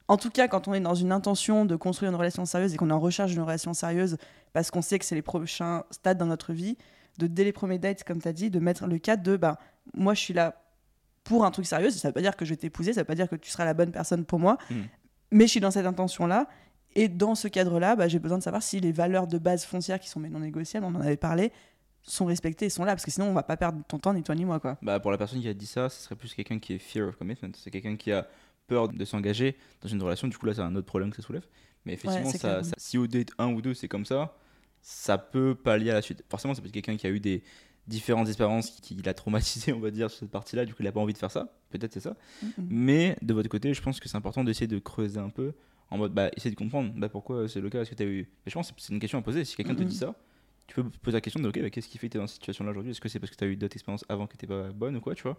En 0.08 0.18
tout 0.18 0.32
cas, 0.32 0.48
quand 0.48 0.68
on 0.68 0.74
est 0.74 0.80
dans 0.80 0.96
une 0.96 1.12
intention 1.12 1.66
de 1.66 1.76
construire 1.76 2.10
une 2.10 2.18
relation 2.18 2.44
sérieuse 2.46 2.74
et 2.74 2.78
qu'on 2.78 2.90
est 2.90 2.94
en 2.94 3.00
recherche 3.00 3.32
d'une 3.32 3.44
relation 3.44 3.76
sérieuse, 3.76 4.18
parce 4.54 4.72
qu'on 4.72 4.82
sait 4.82 4.98
que 4.98 5.06
c'est 5.06 5.14
les 5.14 5.22
prochains 5.22 5.84
stades 5.92 6.18
dans 6.18 6.26
notre 6.26 6.52
vie, 6.52 6.78
de 7.20 7.28
dès 7.28 7.44
les 7.44 7.52
premiers 7.52 7.78
dates, 7.78 8.04
comme 8.04 8.20
tu 8.20 8.28
as 8.28 8.34
dit, 8.34 8.50
de 8.50 8.60
mettre 8.60 8.88
le 8.88 8.98
cadre 8.98 9.22
de 9.22 9.38
bah, 9.38 9.60
moi 9.94 10.16
je 10.16 10.22
suis 10.22 10.34
là 10.34 10.64
pour 11.24 11.46
un 11.46 11.52
truc 11.52 11.66
sérieux, 11.66 11.90
ça 11.92 12.08
veut 12.10 12.14
pas 12.14 12.22
dire 12.22 12.36
que 12.36 12.46
je 12.46 12.52
vais 12.52 12.58
t'épouser, 12.58 12.94
ça 12.94 13.02
veut 13.02 13.06
pas 13.06 13.16
dire 13.16 13.30
que 13.30 13.36
tu 13.36 13.50
seras 13.52 13.66
la 13.66 13.74
bonne 13.74 13.92
personne 13.92 14.26
pour 14.26 14.40
moi, 14.40 14.58
Mm. 14.70 14.76
mais 15.32 15.46
je 15.46 15.52
suis 15.52 15.60
dans 15.60 15.72
cette 15.72 15.86
intention-là. 15.86 16.48
Et 16.96 17.08
dans 17.08 17.36
ce 17.36 17.48
cadre-là, 17.48 17.96
bah, 17.96 18.08
j'ai 18.08 18.18
besoin 18.18 18.40
de 18.40 18.44
savoir 18.44 18.64
si 18.64 18.80
les 18.80 18.92
valeurs 18.92 19.28
de 19.28 19.38
base 19.38 19.64
foncières 19.64 20.00
qui 20.00 20.10
sont 20.10 20.20
non 20.20 20.40
négociables, 20.40 20.86
on 20.88 20.96
en 20.96 21.02
avait 21.02 21.18
parlé, 21.18 21.52
sont 22.02 22.26
respectées 22.26 22.66
et 22.66 22.70
sont 22.70 22.84
là, 22.84 22.94
parce 22.94 23.06
que 23.06 23.12
sinon 23.12 23.28
on 23.28 23.34
va 23.34 23.44
pas 23.44 23.58
perdre 23.58 23.84
ton 23.88 24.00
temps, 24.00 24.14
ni 24.14 24.24
toi 24.24 24.34
ni 24.34 24.44
moi. 24.46 24.60
quoi. 24.60 24.78
Bah, 24.82 25.00
pour 25.00 25.12
la 25.12 25.18
personne 25.20 25.40
qui 25.40 25.48
a 25.48 25.54
dit 25.54 25.68
ça, 25.68 25.90
ce 25.90 26.02
serait 26.02 26.16
plus 26.16 26.34
quelqu'un 26.34 26.58
qui 26.58 26.74
est 26.74 26.80
fear 26.80 27.08
of 27.10 27.16
commitment. 27.18 27.52
C'est 27.56 27.70
quelqu'un 27.70 27.96
qui 27.96 28.12
a 28.12 28.28
peur 28.66 28.88
de 28.90 29.06
s'engager 29.06 29.56
dans 29.82 29.88
une 29.90 30.02
relation. 30.02 30.28
Du 30.28 30.38
coup, 30.38 30.46
là, 30.48 30.54
c'est 30.56 30.62
un 30.62 30.76
autre 30.76 30.88
problème 30.88 31.12
que 31.12 31.18
ça 31.18 31.22
soulève. 31.22 31.46
Mais 31.86 31.94
effectivement, 31.94 32.32
ça, 32.32 32.64
ça- 32.64 32.74
si 32.78 32.98
au 32.98 33.06
date 33.06 33.30
1 33.38 33.48
ou 33.54 33.62
2, 33.62 33.74
c'est 33.76 33.88
comme 33.88 34.06
ça, 34.06 34.36
ça 34.82 35.18
peut 35.20 35.54
pallier 35.56 35.92
à 35.92 35.96
la 35.96 36.02
suite. 36.02 36.24
Forcément, 36.30 36.54
c'est 36.56 36.62
peut-être 36.62 36.74
quelqu'un 36.74 36.98
qui 36.98 37.06
a 37.06 37.10
eu 37.12 37.20
des 37.20 37.44
différentes 37.90 38.28
expériences 38.28 38.70
qui, 38.72 38.96
qui 38.96 39.02
l'a 39.02 39.14
traumatisé, 39.14 39.74
on 39.74 39.80
va 39.80 39.92
dire, 39.92 40.10
sur 40.10 40.20
cette 40.20 40.32
partie-là. 40.32 40.66
Du 40.66 40.74
coup, 40.74 40.84
il 40.84 40.88
a 40.88 40.92
pas 40.92 41.02
envie 41.02 41.14
de 41.14 41.18
faire 41.18 41.32
ça. 41.32 41.54
Peut-être 41.70 41.92
c'est 41.92 42.00
ça. 42.00 42.16
Mais 42.58 43.18
de 43.22 43.34
votre 43.34 43.50
côté, 43.50 43.74
je 43.74 43.82
pense 43.82 44.00
que 44.00 44.08
c'est 44.08 44.18
important 44.18 44.44
d'essayer 44.44 44.68
de 44.68 44.80
creuser 44.80 45.20
un 45.20 45.30
peu 45.30 45.54
en 45.92 45.98
mode, 45.98 46.14
bah, 46.14 46.30
essayer 46.38 46.52
de 46.52 46.56
comprendre 46.56 46.94
bah, 46.96 47.10
pourquoi 47.10 47.48
c'est 47.48 47.62
le 47.62 47.70
cas. 47.70 47.82
Est-ce 47.82 47.90
que 47.90 47.96
tu 47.96 48.04
as 48.04 48.06
eu. 48.06 48.30
Mais 48.46 48.50
je 48.50 48.54
pense 48.54 48.72
que 48.72 48.80
c'est 48.80 48.94
une 48.94 49.00
question 49.00 49.18
à 49.18 49.22
poser. 49.22 49.44
Si 49.44 49.56
quelqu'un 49.56 49.76
te 49.76 49.84
dit 49.84 49.96
ça, 49.96 50.14
tu 50.68 50.76
peux 50.76 50.84
poser 50.84 51.18
la 51.18 51.22
question 51.22 51.42
de, 51.42 51.50
ok, 51.50 51.60
bah, 51.62 51.70
qu'est-ce 51.70 51.88
qui 51.88 51.98
fait 51.98 52.08
que 52.08 52.14
tu 52.14 52.18
es 52.18 52.22
dans 52.22 52.28
cette 52.28 52.36
situation-là 52.36 52.72
aujourd'hui? 52.72 52.92
Est-ce 52.92 53.02
que 53.02 53.10
c'est 53.10 53.20
parce 53.20 53.32
que 53.32 53.36
tu 53.36 53.44
as 53.44 53.48
eu 53.48 53.56
d'autres 53.56 53.76
expériences 53.76 54.06
avant 54.08 54.28
qui 54.28 54.36
n'étaient 54.36 54.48
pas 54.48 54.70
bonnes 54.72 54.96
ou 54.96 55.02
quoi, 55.02 55.16
tu 55.16 55.24
vois? 55.24 55.38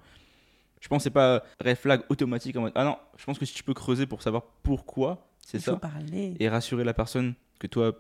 Je 0.81 0.88
pense 0.88 0.99
que 0.99 1.05
c'est 1.05 1.11
pas 1.11 1.44
red 1.62 1.76
flag 1.76 2.02
automatique 2.08 2.56
en 2.56 2.62
mode, 2.62 2.73
ah 2.75 2.85
non, 2.85 2.97
je 3.17 3.25
pense 3.25 3.38
que 3.38 3.44
si 3.44 3.52
tu 3.55 3.62
peux 3.62 3.75
creuser 3.75 4.06
pour 4.06 4.23
savoir 4.23 4.44
pourquoi 4.62 5.29
c'est 5.41 5.58
ça 5.58 5.76
parler. 5.76 6.35
et 6.41 6.49
rassurer 6.49 6.85
la 6.85 6.94
personne 6.94 7.35
que 7.58 7.67
toi, 7.67 7.93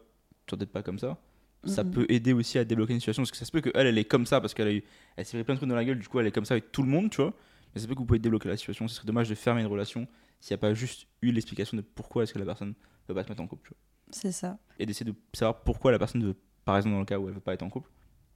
tu 0.46 0.56
n'es 0.56 0.66
pas 0.66 0.82
comme 0.82 0.98
ça. 0.98 1.18
Ça 1.64 1.84
Mhm. 1.84 1.90
peut 1.90 2.06
aider 2.08 2.32
aussi 2.32 2.58
à 2.58 2.64
débloquer 2.64 2.94
une 2.94 3.00
situation 3.00 3.22
parce 3.22 3.30
que 3.30 3.36
ça 3.36 3.44
se 3.44 3.50
peut 3.52 3.60
qu'elle, 3.60 3.86
elle 3.86 3.98
est 3.98 4.04
comme 4.04 4.24
ça 4.26 4.40
parce 4.40 4.54
qu'elle 4.54 4.68
a 4.68 4.72
eu, 4.72 4.82
elle 5.16 5.26
s'est 5.26 5.36
pris 5.36 5.44
plein 5.44 5.54
de 5.54 5.58
trucs 5.58 5.68
dans 5.68 5.74
la 5.76 5.84
gueule, 5.84 5.98
du 5.98 6.08
coup 6.08 6.18
elle 6.18 6.26
est 6.26 6.32
comme 6.32 6.46
ça 6.46 6.54
avec 6.54 6.72
tout 6.72 6.82
le 6.82 6.88
monde, 6.88 7.10
tu 7.10 7.20
vois. 7.20 7.34
Mais 7.74 7.80
ça 7.80 7.86
peut 7.86 7.94
que 7.94 7.98
vous 7.98 8.06
pouvez 8.06 8.18
débloquer 8.18 8.48
la 8.48 8.56
situation. 8.56 8.88
Ce 8.88 8.96
serait 8.96 9.06
dommage 9.06 9.28
de 9.28 9.34
fermer 9.34 9.60
une 9.60 9.66
relation 9.66 10.08
s'il 10.40 10.54
n'y 10.54 10.58
a 10.58 10.58
pas 10.58 10.72
juste 10.74 11.06
eu 11.22 11.30
l'explication 11.32 11.76
de 11.76 11.82
pourquoi 11.82 12.22
est-ce 12.22 12.32
que 12.32 12.38
la 12.38 12.46
personne 12.46 12.68
ne 12.70 12.74
veut 13.08 13.14
pas 13.14 13.22
se 13.24 13.28
mettre 13.28 13.42
en 13.42 13.46
couple, 13.46 13.68
tu 13.68 13.74
vois. 13.74 13.78
C'est 14.10 14.32
ça. 14.32 14.58
Et 14.78 14.86
d'essayer 14.86 15.10
de 15.10 15.14
savoir 15.34 15.60
pourquoi 15.62 15.92
la 15.92 15.98
personne 15.98 16.24
veut, 16.24 16.34
par 16.64 16.76
exemple 16.78 16.94
dans 16.94 17.00
le 17.00 17.04
cas 17.06 17.18
où 17.18 17.28
elle 17.28 17.34
veut 17.34 17.40
pas 17.40 17.52
être 17.54 17.62
en 17.62 17.68
couple, 17.70 17.90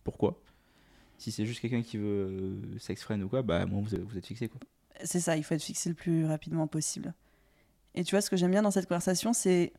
pourquoi. 0.04 0.40
Si 1.16 1.32
c'est 1.32 1.46
juste 1.46 1.60
quelqu'un 1.60 1.82
qui 1.82 1.96
veut 1.96 2.04
euh, 2.06 2.78
sex 2.78 3.02
friend 3.02 3.22
ou 3.22 3.28
quoi, 3.28 3.42
bah 3.42 3.64
moi 3.66 3.80
vous, 3.82 3.96
vous 4.06 4.18
êtes 4.18 4.26
fixé 4.26 4.48
quoi. 4.48 4.60
C'est 5.02 5.20
ça, 5.20 5.36
il 5.36 5.42
faut 5.42 5.54
être 5.54 5.62
fixé 5.62 5.88
le 5.88 5.94
plus 5.94 6.26
rapidement 6.26 6.66
possible. 6.66 7.14
Et 7.94 8.04
tu 8.04 8.10
vois, 8.14 8.20
ce 8.20 8.28
que 8.30 8.36
j'aime 8.36 8.50
bien 8.50 8.62
dans 8.62 8.70
cette 8.70 8.86
conversation, 8.86 9.32
c'est 9.32 9.72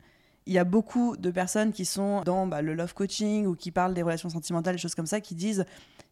il 0.46 0.52
y 0.52 0.58
a 0.58 0.64
beaucoup 0.64 1.16
de 1.16 1.30
personnes 1.30 1.72
qui 1.72 1.84
sont 1.84 2.22
dans 2.22 2.46
bah, 2.46 2.62
le 2.62 2.74
love 2.74 2.94
coaching 2.94 3.46
ou 3.46 3.54
qui 3.54 3.72
parlent 3.72 3.94
des 3.94 4.02
relations 4.02 4.28
sentimentales, 4.28 4.76
des 4.76 4.80
choses 4.80 4.94
comme 4.94 5.06
ça, 5.06 5.20
qui 5.20 5.34
disent 5.34 5.64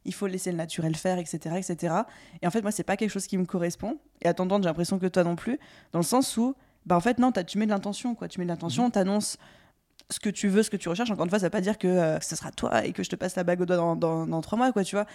il 0.05 0.13
faut 0.13 0.27
laisser 0.27 0.51
le 0.51 0.57
naturel 0.57 0.95
faire, 0.97 1.19
etc., 1.19 1.57
etc. 1.57 1.95
Et 2.43 2.47
en 2.47 2.51
fait, 2.51 2.61
moi, 2.63 2.71
c'est 2.71 2.83
pas 2.83 2.97
quelque 2.97 3.11
chose 3.11 3.27
qui 3.27 3.39
me 3.39 3.47
correspond. 3.47 3.99
Et 4.21 4.29
à 4.29 4.35
t'entendre, 4.35 4.65
j'ai 4.65 4.69
l'impression 4.69 4.99
que 4.99 5.07
toi 5.07 5.25
non 5.25 5.37
plus, 5.37 5.59
dans 5.93 5.99
le 5.99 6.05
sens 6.05 6.37
où, 6.37 6.55
bah 6.85 6.97
en 6.97 7.01
fait, 7.01 7.19
non, 7.19 7.33
tu 7.33 7.59
mets 7.59 7.65
de 7.65 7.71
l'intention, 7.71 8.15
quoi. 8.15 8.29
Tu 8.29 8.39
mets 8.41 8.45
de 8.45 8.51
l'intention, 8.51 8.91
t'annonces 8.91 9.39
ce 10.11 10.21
que 10.21 10.29
tu 10.29 10.49
veux, 10.49 10.63
ce 10.63 10.69
que 10.69 10.77
tu 10.77 10.89
recherches. 10.89 11.11
Encore 11.11 11.25
une 11.25 11.31
fois, 11.31 11.39
ça 11.39 11.47
veut 11.47 11.51
pas 11.51 11.63
dire 11.63 11.79
que 11.79 11.89
euh, 11.89 12.21
ce 12.21 12.37
sera 12.37 12.51
toi 12.51 12.85
et 12.85 12.93
que 12.93 13.03
je 13.03 13.09
te 13.09 13.17
passe 13.17 13.37
la 13.37 13.45
bague 13.45 13.63
au 13.63 13.67
doigt 13.67 13.77
dans, 13.77 13.97
dans, 13.97 14.27
dans 14.27 14.41
trois 14.43 14.59
mois, 14.59 14.73
quoi, 14.73 14.85
tu 14.85 14.97
vois 14.97 15.07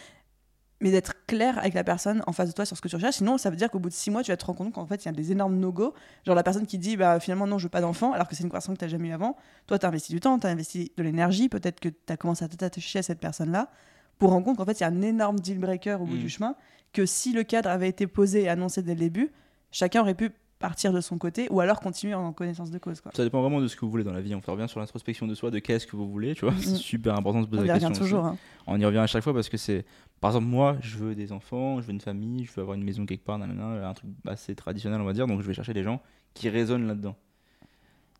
mais 0.81 0.91
d'être 0.91 1.25
clair 1.25 1.57
avec 1.59 1.73
la 1.73 1.83
personne 1.83 2.23
en 2.25 2.31
face 2.31 2.47
de 2.49 2.53
toi 2.53 2.65
sur 2.65 2.77
ce 2.77 2.81
que 2.81 2.87
tu 2.87 2.95
recherches. 2.95 3.15
Sinon, 3.17 3.37
ça 3.37 3.49
veut 3.49 3.55
dire 3.57 3.69
qu'au 3.69 3.79
bout 3.79 3.89
de 3.89 3.93
six 3.93 4.11
mois, 4.11 4.23
tu 4.23 4.31
vas 4.31 4.37
te 4.37 4.45
rendre 4.45 4.57
compte 4.59 4.73
qu'en 4.73 4.85
fait, 4.85 5.03
il 5.03 5.07
y 5.07 5.09
a 5.09 5.11
des 5.11 5.31
énormes 5.31 5.57
no-go. 5.57 5.93
Genre 6.25 6.35
la 6.35 6.43
personne 6.43 6.65
qui 6.65 6.77
dit 6.77 6.95
bah, 6.95 7.19
finalement, 7.19 7.47
non, 7.47 7.57
je 7.57 7.63
veux 7.65 7.69
pas 7.69 7.81
d'enfant, 7.81 8.13
alors 8.13 8.27
que 8.27 8.35
c'est 8.35 8.43
une 8.43 8.49
conversation 8.49 8.73
que 8.73 8.79
tu 8.79 8.85
n'as 8.85 8.89
jamais 8.89 9.09
eu 9.09 9.13
avant. 9.13 9.35
Toi, 9.67 9.77
tu 9.77 9.85
as 9.85 9.89
investi 9.89 10.13
du 10.13 10.19
temps, 10.19 10.39
tu 10.39 10.47
as 10.47 10.49
investi 10.49 10.91
de 10.95 11.03
l'énergie. 11.03 11.49
Peut-être 11.49 11.79
que 11.79 11.89
tu 11.89 11.95
as 12.13 12.17
commencé 12.17 12.45
à 12.45 12.47
t'attacher 12.47 12.99
à 12.99 13.03
cette 13.03 13.19
personne-là 13.19 13.69
pour 14.17 14.31
rendre 14.31 14.45
compte 14.45 14.57
qu'en 14.57 14.65
fait, 14.65 14.79
il 14.79 14.83
y 14.83 14.85
a 14.85 14.87
un 14.89 15.01
énorme 15.01 15.39
deal 15.39 15.59
breaker 15.59 15.97
au 16.01 16.05
bout 16.05 16.15
Mm. 16.15 16.19
du 16.19 16.29
chemin. 16.29 16.55
Que 16.93 17.05
si 17.05 17.33
le 17.33 17.43
cadre 17.43 17.69
avait 17.69 17.89
été 17.89 18.07
posé 18.07 18.43
et 18.43 18.49
annoncé 18.49 18.81
dès 18.81 18.93
le 18.93 18.99
début, 18.99 19.31
chacun 19.71 20.01
aurait 20.01 20.15
pu 20.15 20.31
partir 20.59 20.91
de 20.93 21.01
son 21.01 21.17
côté 21.17 21.47
ou 21.49 21.61
alors 21.61 21.79
continuer 21.79 22.13
en 22.13 22.31
connaissance 22.33 22.69
de 22.69 22.77
cause. 22.77 22.99
Quoi. 23.01 23.11
Ça 23.15 23.23
dépend 23.23 23.41
vraiment 23.41 23.61
de 23.61 23.67
ce 23.67 23.75
que 23.75 23.81
vous 23.85 23.89
voulez 23.91 24.03
dans 24.03 24.11
la 24.13 24.21
vie. 24.21 24.35
On 24.35 24.41
revient 24.45 24.67
sur 24.69 24.79
l'introspection 24.79 25.25
de 25.25 25.33
soi, 25.33 25.51
de 25.51 25.59
qu'est-ce 25.59 25.87
que 25.87 25.95
vous 25.95 26.09
voulez, 26.09 26.35
tu 26.35 26.45
vois. 26.45 26.53
Mhm. 26.53 26.59
C'est 26.59 26.75
super 26.75 27.15
important 27.15 27.39
de 27.41 27.45
se 27.45 27.49
On 27.49 27.51
poser 27.51 27.63
y 27.63 27.67
la 27.67 27.73
revient 27.75 27.87
question. 27.87 28.05
toujours. 28.05 28.25
hein. 28.25 28.37
On 28.67 28.79
y 28.79 28.85
revient 28.85 28.97
à 28.99 29.07
chaque 29.07 29.23
fois 29.23 29.33
parce 29.33 29.49
que 29.49 29.57
c'est. 29.57 29.85
Par 30.21 30.31
exemple, 30.31 30.47
moi, 30.47 30.77
je 30.81 30.97
veux 30.97 31.15
des 31.15 31.31
enfants, 31.31 31.79
je 31.81 31.87
veux 31.87 31.93
une 31.93 32.01
famille, 32.01 32.43
je 32.45 32.51
veux 32.51 32.61
avoir 32.61 32.75
une 32.77 32.83
maison 32.83 33.05
quelque 33.05 33.23
part, 33.23 33.37
nanana, 33.39 33.87
un 33.87 33.93
truc 33.93 34.09
assez 34.27 34.53
traditionnel, 34.53 34.99
on 34.99 35.05
va 35.05 35.13
dire. 35.13 35.27
Donc, 35.27 35.41
je 35.41 35.47
vais 35.47 35.53
chercher 35.53 35.73
des 35.73 35.83
gens 35.83 36.01
qui 36.33 36.49
résonnent 36.49 36.87
là-dedans. 36.87 37.15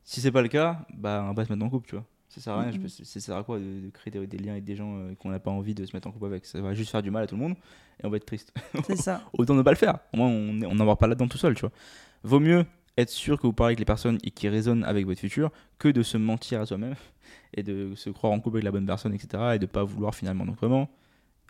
Si 0.04 0.22
c'est 0.22 0.32
pas 0.32 0.42
le 0.42 0.48
cas, 0.48 0.86
bah, 0.98 1.26
on 1.30 1.34
va 1.34 1.46
se 1.46 1.52
mettre 1.52 1.64
en 1.66 1.70
couple, 1.70 1.88
tu 1.90 1.96
vois. 1.96 2.06
Ça 2.30 2.42
sert 2.42 2.54
à 2.54 2.62
rien. 2.62 2.72
je 2.72 3.04
Ça 3.04 3.20
sert 3.20 3.36
à 3.36 3.44
quoi 3.44 3.60
de, 3.60 3.64
de 3.86 3.90
créer 3.92 4.12
des, 4.12 4.26
des 4.28 4.38
liens 4.38 4.52
avec 4.54 4.64
des 4.64 4.76
gens 4.76 4.96
euh, 4.98 5.14
qu'on 5.16 5.30
n'a 5.30 5.40
pas 5.40 5.52
envie 5.52 5.74
de 5.76 5.86
se 5.86 5.96
mettre 5.96 6.08
en 6.08 6.12
couple 6.12 6.28
avec? 6.28 6.46
Ça 6.46 6.62
va 6.62 6.74
juste 6.74 6.92
faire 6.92 7.02
du 7.02 7.12
mal 7.12 7.24
à 7.24 7.28
tout 7.28 7.36
le 7.36 7.42
monde 7.42 7.56
et 8.02 8.06
on 8.06 8.10
va 8.10 8.18
être 8.18 8.26
triste. 8.26 8.54
C'est 8.86 8.96
ça. 8.96 9.22
Autant 9.38 9.56
ne 9.56 9.62
pas 9.64 9.72
le 9.72 9.78
faire. 9.78 9.98
Au 10.14 10.18
moins, 10.18 10.28
on 10.30 10.62
on 10.64 10.76
n'en 10.76 10.86
va 10.86 10.96
pas 10.96 11.08
là-dedans 11.08 11.28
tout 11.28 11.38
seul, 11.40 11.54
tu 11.56 11.62
vois. 11.62 11.72
Vaut 12.24 12.40
mieux 12.40 12.66
être 12.98 13.10
sûr 13.10 13.38
que 13.40 13.48
vous 13.48 13.54
parlez 13.54 13.70
avec 13.72 13.80
les 13.80 13.86
personnes 13.86 14.18
et 14.24 14.32
qui 14.32 14.50
résonnent 14.50 14.84
avec 14.84 15.06
votre 15.06 15.20
futur 15.22 15.52
que 15.78 15.88
de 15.88 16.04
se 16.04 16.18
mentir 16.18 16.60
à 16.62 16.66
soi-même 16.66 16.96
et 17.54 17.64
de 17.64 17.94
se 17.96 18.10
croire 18.10 18.34
en 18.34 18.40
couple 18.40 18.58
avec 18.58 18.66
la 18.66 18.72
bonne 18.72 18.86
personne, 18.86 19.14
etc. 19.14 19.52
et 19.56 19.60
de 19.60 19.66
pas 19.66 19.84
vouloir 19.84 20.14
finalement. 20.16 20.46
Donc 20.46 20.58
vraiment, 20.58 20.90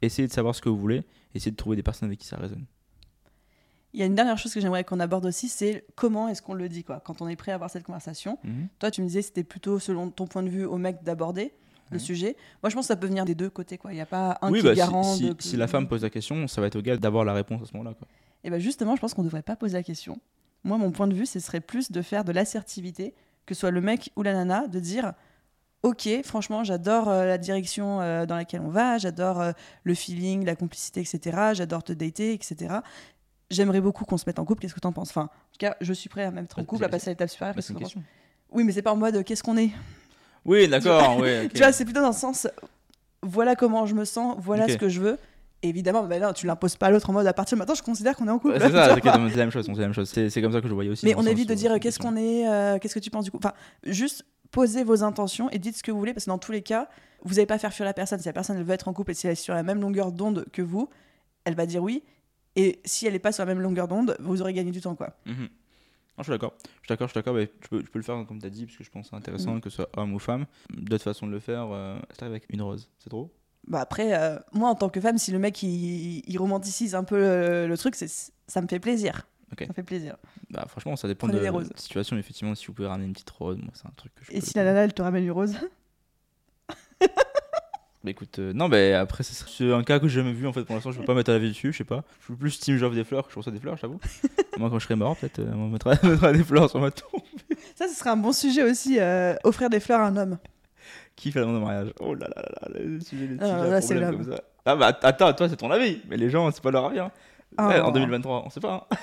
essayez 0.02 0.28
de 0.28 0.34
savoir 0.34 0.54
ce 0.56 0.62
que 0.62 0.70
vous 0.70 0.78
voulez, 0.78 1.04
essayez 1.34 1.52
de 1.52 1.56
trouver 1.58 1.76
des 1.76 1.84
personnes 1.84 2.08
avec 2.10 2.20
qui 2.20 2.28
ça 2.28 2.38
résonne. 2.38 2.66
Il 3.94 4.00
y 4.00 4.04
a 4.04 4.06
une 4.06 4.14
dernière 4.14 4.38
chose 4.38 4.54
que 4.54 4.60
j'aimerais 4.62 4.84
qu'on 4.84 5.00
aborde 5.00 5.26
aussi, 5.26 5.50
c'est 5.50 5.84
comment 5.96 6.28
est-ce 6.28 6.44
qu'on 6.44 6.54
le 6.54 6.70
dit, 6.70 6.84
quoi, 6.84 7.00
quand 7.04 7.24
on 7.24 7.28
est 7.28 7.36
prêt 7.36 7.52
à 7.52 7.56
avoir 7.56 7.72
cette 7.72 7.84
conversation. 7.84 8.38
Mhm. 8.44 8.68
Toi, 8.78 8.92
tu 8.92 9.02
me 9.02 9.08
disais 9.08 9.24
c'était 9.24 9.44
plutôt 9.44 9.80
selon 9.80 10.12
ton 10.12 10.28
point 10.28 10.44
de 10.44 10.50
vue 10.50 10.66
au 10.66 10.78
mec 10.78 11.02
d'aborder 11.04 11.54
le 11.92 11.98
sujet. 11.98 12.36
Moi, 12.62 12.70
je 12.70 12.76
pense 12.76 12.84
que 12.84 12.90
ça 12.90 12.96
peut 12.96 13.08
venir 13.08 13.26
des 13.26 13.34
deux 13.34 13.50
côtés, 13.50 13.80
quoi. 13.80 13.92
Il 13.92 13.96
n'y 13.96 14.02
a 14.02 14.06
pas 14.06 14.38
un 14.44 14.52
Oui, 14.52 14.60
qui 14.60 14.66
bah, 14.66 14.74
si- 14.74 14.78
garant 14.78 15.02
si, 15.16 15.30
de- 15.34 15.36
si 15.42 15.58
la 15.58 15.68
femme 15.68 15.88
pose 15.88 16.04
la 16.04 16.12
question, 16.12 16.48
ça 16.48 16.62
va 16.62 16.68
être 16.68 16.76
au 16.76 16.84
gars 16.84 16.98
d'avoir 16.98 17.26
la 17.26 17.34
réponse 17.34 17.64
à 17.64 17.66
ce 17.66 17.74
moment-là. 17.76 17.96
quoi. 17.98 18.08
Et 18.44 18.52
ben 18.52 18.60
justement, 18.60 18.96
je 18.96 19.02
pense 19.02 19.16
qu'on 19.16 19.24
ne 19.24 19.28
devrait 19.28 19.42
pas 19.42 19.56
poser 19.56 19.74
la 19.74 19.82
question. 19.82 20.20
Moi, 20.64 20.78
mon 20.78 20.92
point 20.92 21.08
de 21.08 21.14
vue, 21.14 21.26
ce 21.26 21.40
serait 21.40 21.62
plus 21.62 21.92
de 21.92 22.02
faire 22.02 22.24
de 22.24 22.32
l'assertivité, 22.32 23.14
que 23.46 23.54
ce 23.54 23.62
soit 23.62 23.72
le 23.72 23.82
mec 23.82 24.12
ou 24.16 24.24
la 24.24 24.34
nana, 24.34 24.68
de 24.68 24.80
dire 24.80 25.14
Ok, 25.82 26.10
franchement, 26.26 26.66
j'adore 26.66 27.08
euh, 27.08 27.26
la 27.26 27.38
direction 27.38 28.02
euh, 28.02 28.26
dans 28.26 28.36
laquelle 28.36 28.60
on 28.62 28.70
va, 28.70 28.98
j'adore 28.98 29.40
euh, 29.40 29.52
le 29.84 29.94
feeling, 29.94 30.46
la 30.46 30.56
complicité, 30.56 31.00
etc. 31.00 31.38
J'adore 31.54 31.84
te 31.84 31.94
dater, 31.94 32.34
etc. 32.34 32.80
J'aimerais 33.50 33.80
beaucoup 33.80 34.04
qu'on 34.04 34.18
se 34.18 34.26
mette 34.28 34.40
en 34.40 34.46
couple, 34.46 34.62
qu'est-ce 34.62 34.76
que 34.76 34.82
t'en 34.82 34.92
penses? 34.92 35.10
Enfin, 35.10 35.24
en 35.24 35.52
tout 35.54 35.58
cas, 35.60 35.76
je 35.80 35.94
suis 35.94 36.10
prêt 36.10 36.24
à 36.24 36.32
me 36.32 36.42
mettre 36.42 36.60
en 36.60 36.62
Bah, 36.64 36.68
couple, 36.68 36.84
à 36.84 36.90
passer 36.90 37.08
à 37.08 37.12
l'étape 37.12 37.30
supérieure. 37.30 37.56
Bah, 37.56 37.62
que. 37.62 38.00
Oui, 38.52 38.64
mais 38.66 38.74
c'est 38.74 38.82
pas 38.82 38.92
en 38.92 38.98
mode 38.98 39.24
qu'est-ce 39.24 39.42
qu'on 39.44 39.58
est? 39.58 39.72
Oui, 40.44 40.68
d'accord. 40.68 41.18
ouais, 41.20 41.46
ok. 41.46 41.54
Tu 41.54 41.60
vois, 41.60 41.72
c'est 41.72 41.86
plutôt 41.86 42.02
dans 42.02 42.08
le 42.08 42.14
sens 42.14 42.48
voilà 43.22 43.56
comment 43.56 43.86
je 43.86 43.96
me 43.96 44.06
sens, 44.06 44.38
voilà 44.40 44.68
ce 44.68 44.78
que 44.78 44.90
je 44.90 45.02
veux. 45.02 45.18
Évidemment, 45.62 46.04
bah 46.04 46.20
non, 46.20 46.32
tu 46.32 46.46
l'imposes 46.48 46.76
pas 46.78 46.88
à 46.88 46.92
l'autre 46.92 47.10
en 47.10 47.14
mode 47.14 47.28
à 47.28 47.34
partir 47.34 47.58
de 47.58 47.60
maintenant, 47.60 47.76
je 47.76 47.84
considère 47.84 48.16
qu'on 48.16 48.28
est 48.28 48.32
en 48.32 48.40
couple. 48.40 48.54
Ouais, 48.54 48.60
c'est 48.62 48.72
ça, 48.72 48.96
c'est 48.96 49.04
la 49.06 49.18
même 49.18 49.52
chose. 49.52 49.66
C'est 49.66 49.74
la 49.74 49.78
même 49.88 49.94
chose. 49.94 50.10
C'est 50.10 50.42
comme 50.42 50.54
ça 50.54 50.62
que 50.62 50.68
je 50.70 50.74
voyais 50.74 50.90
aussi. 50.90 51.06
Mais 51.06 51.16
on 51.16 51.26
évite 51.26 51.50
de 51.50 51.54
dire 51.54 51.78
qu'est-ce 51.80 52.00
qu'on 52.00 52.16
est, 52.16 52.48
euh, 52.48 52.78
qu'est-ce 52.80 52.96
que 52.96 53.00
tu 53.00 53.10
penses 53.10 53.26
du 53.26 53.32
coup? 53.32 53.38
Enfin, 53.38 53.54
juste 53.86 54.24
posez 54.52 54.84
vos 54.84 55.04
intentions 55.04 55.50
et 55.52 55.60
dites 55.60 55.76
ce 55.78 55.84
que 55.84 55.92
vous 55.92 56.00
voulez, 56.00 56.14
parce 56.14 56.26
que 56.26 56.30
dans 56.32 56.38
tous 56.38 56.52
les 56.54 56.62
cas, 56.62 56.88
vous 57.24 57.36
n'allez 57.36 57.46
pas 57.46 57.58
faire 57.60 57.74
fuir 57.74 57.86
la 57.86 57.94
personne. 57.94 58.20
Si 58.20 58.26
la 58.26 58.34
personne 58.34 58.56
elle 58.58 58.64
veut 58.64 58.74
être 58.74 58.88
en 58.88 58.94
couple 58.94 59.12
et 59.12 59.14
si 59.14 59.28
elle 59.28 59.34
est 59.34 59.36
sur 59.36 59.54
la 59.54 59.64
même 59.64 59.82
longueur 59.82 60.12
d'onde 60.14 60.46
que 60.54 60.62
vous, 60.62 60.90
elle 61.44 61.56
va 61.56 61.66
dire 61.66 61.84
oui. 61.84 62.04
Et 62.56 62.80
si 62.86 63.06
elle 63.06 63.14
n'est 63.14 63.20
pas 63.20 63.32
sur 63.34 63.42
la 63.46 63.54
même 63.54 63.62
longueur 63.62 63.88
d'onde, 63.90 64.16
vous 64.20 64.42
aurez 64.42 64.54
gagné 64.54 64.72
du 64.72 64.80
temps, 64.82 64.96
quoi. 64.96 65.14
Mhm. 65.26 65.34
Non, 65.44 65.48
je 66.20 66.24
suis 66.24 66.32
d'accord. 66.32 66.54
Je 66.64 66.68
suis 66.68 66.88
d'accord, 66.90 67.08
je 67.08 67.12
suis 67.12 67.18
d'accord. 67.20 67.34
mais 67.36 67.48
tu, 67.48 67.70
peux, 67.70 67.84
tu 67.84 67.90
peux 67.92 68.00
le 68.00 68.04
faire 68.04 68.26
comme 68.28 68.40
tu 68.40 68.46
as 68.48 68.50
dit, 68.50 68.66
parce 68.66 68.78
que 68.78 68.84
je 68.84 68.90
pense 68.90 69.04
que 69.06 69.10
c'est 69.12 69.16
intéressant, 69.18 69.54
Mhm. 69.56 69.62
que 69.62 69.70
ce 69.70 69.76
soit 69.78 69.90
homme 69.98 70.14
ou 70.14 70.20
femme. 70.20 70.46
D'autres 70.74 71.04
façons 71.04 71.28
de 71.28 71.32
le 71.32 71.40
faire, 71.40 71.68
euh, 71.72 72.00
c'est 72.12 72.24
avec 72.26 72.46
une 72.50 72.62
rose. 72.62 72.90
C'est 72.98 73.10
trop? 73.10 73.30
Bah 73.70 73.80
après, 73.82 74.18
euh, 74.20 74.38
moi 74.52 74.70
en 74.70 74.76
tant 74.76 74.90
que 74.90 75.00
femme, 75.00 75.18
si 75.20 75.32
le 75.32 75.38
mec 75.40 75.62
il, 75.64 76.24
il 76.28 76.38
romanticise 76.40 76.96
un 76.96 77.04
peu 77.04 77.18
le, 77.20 77.68
le 77.68 77.78
truc, 77.78 77.96
c'est, 77.96 78.10
ça 78.48 78.62
me 78.62 78.68
fait 78.68 78.80
plaisir. 78.80 79.28
Ça 79.58 79.66
me 79.68 79.74
fait 79.74 79.84
plaisir. 79.84 80.16
bah, 80.52 80.66
Franchement, 80.70 80.96
ça 80.96 81.08
dépend 81.08 81.28
Prenez 81.28 81.40
de 81.40 81.46
la 81.46 81.64
situation. 81.76 82.18
Effectivement, 82.18 82.54
si 82.56 82.68
vous 82.68 82.74
pouvez 82.74 82.88
ramener 82.88 83.06
une 83.08 83.14
petite 83.14 83.30
rose, 83.32 83.58
moi, 83.58 83.72
c'est 83.74 83.88
un 83.88 83.92
truc 83.96 84.14
que 84.16 84.24
je 84.26 84.32
Et 84.32 84.40
peux- 84.40 84.46
si 84.46 84.54
la 84.56 84.64
nana 84.64 84.82
elle 84.82 84.94
te 84.94 85.02
ramène 85.02 85.24
une 85.24 85.32
rose 85.32 85.54
Bah, 88.02 88.12
écoute, 88.12 88.40
euh, 88.40 88.54
non, 88.54 88.70
mais 88.70 88.94
après, 88.94 89.24
c'est- 89.24 89.74
un 89.74 89.84
cas 89.84 90.00
que 90.00 90.08
j'ai 90.08 90.22
jamais 90.22 90.32
vu 90.32 90.48
en 90.48 90.54
fait. 90.54 90.64
Pour 90.64 90.74
l'instant, 90.76 90.92
je 90.94 91.00
peux 91.00 91.06
pas 91.06 91.14
mettre 91.16 91.32
à 91.32 91.34
la 91.34 91.40
vie 91.40 91.50
dessus, 91.50 91.74
je 91.74 91.80
sais 91.80 91.84
pas. 91.84 92.06
Je 92.22 92.26
suis 92.28 92.36
plus 92.36 92.58
team 92.60 92.78
j'offre 92.78 92.96
des 92.96 93.04
fleurs 93.04 93.28
je 93.30 93.36
reçois 93.36 93.52
des 93.52 93.60
fleurs, 93.60 93.76
j'avoue. 93.76 94.00
Moi, 94.58 94.70
quand 94.70 94.80
je 94.80 94.86
serai 94.86 94.96
mort, 94.96 95.18
peut-être, 95.18 95.40
euh, 95.40 95.52
on 95.54 95.68
mettra, 95.68 95.96
mettra 96.04 96.32
des 96.32 96.44
fleurs 96.46 96.70
sur 96.70 96.80
ma 96.80 96.92
tombe. 96.92 97.20
Ça, 97.76 97.90
ce 97.90 97.96
serait 97.96 98.12
un 98.12 98.18
bon 98.18 98.32
sujet 98.32 98.64
aussi, 98.64 99.00
euh, 99.00 99.36
offrir 99.44 99.70
des 99.70 99.82
fleurs 99.82 100.00
à 100.00 100.08
un 100.08 100.16
homme. 100.16 100.38
Qui 101.16 101.32
fait 101.32 101.40
la 101.40 101.46
demande 101.46 101.62
de 101.62 101.66
mariage 101.66 101.94
Oh 102.00 102.14
là 102.16 102.28
là 102.36 102.42
là 102.42 102.70
là, 102.74 102.80
le 102.80 103.00
sujet, 103.02 103.28
les 103.28 103.38
Ah, 103.42 103.68
là, 103.68 103.80
problème 103.82 104.12
comme 104.18 104.34
ça. 104.36 104.42
Ah 104.66 104.76
bah 104.76 104.98
attends, 105.02 105.34
toi, 105.34 105.50
c'est 105.50 105.58
ton 105.58 105.70
avis. 105.72 106.02
Mais 106.10 106.18
les 106.18 106.30
gens, 106.30 106.50
c'est 106.52 106.62
pas 106.64 106.72
leur 106.72 106.86
avis. 106.86 107.00
Hein. 107.00 107.12
Ouais, 107.58 107.80
en 107.80 107.90
Oh. 107.90 107.92
2023, 107.92 108.44
on 108.46 108.50
sait 108.50 108.60
pas. 108.60 108.88
hein. 108.92 108.98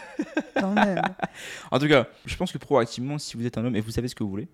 Quand 0.61 0.73
même. 0.73 1.03
En 1.71 1.79
tout 1.79 1.89
cas, 1.89 2.07
je 2.25 2.37
pense 2.37 2.53
que 2.53 2.59
proactivement, 2.59 3.19
si 3.19 3.37
vous 3.37 3.45
êtes 3.45 3.59
un 3.59 3.65
homme 3.65 3.77
et 3.77 3.81
vous 3.81 3.91
savez 3.91 4.09
ce 4.09 4.15
que 4.15 4.23
vous 4.25 4.31
voulez, 4.31 4.49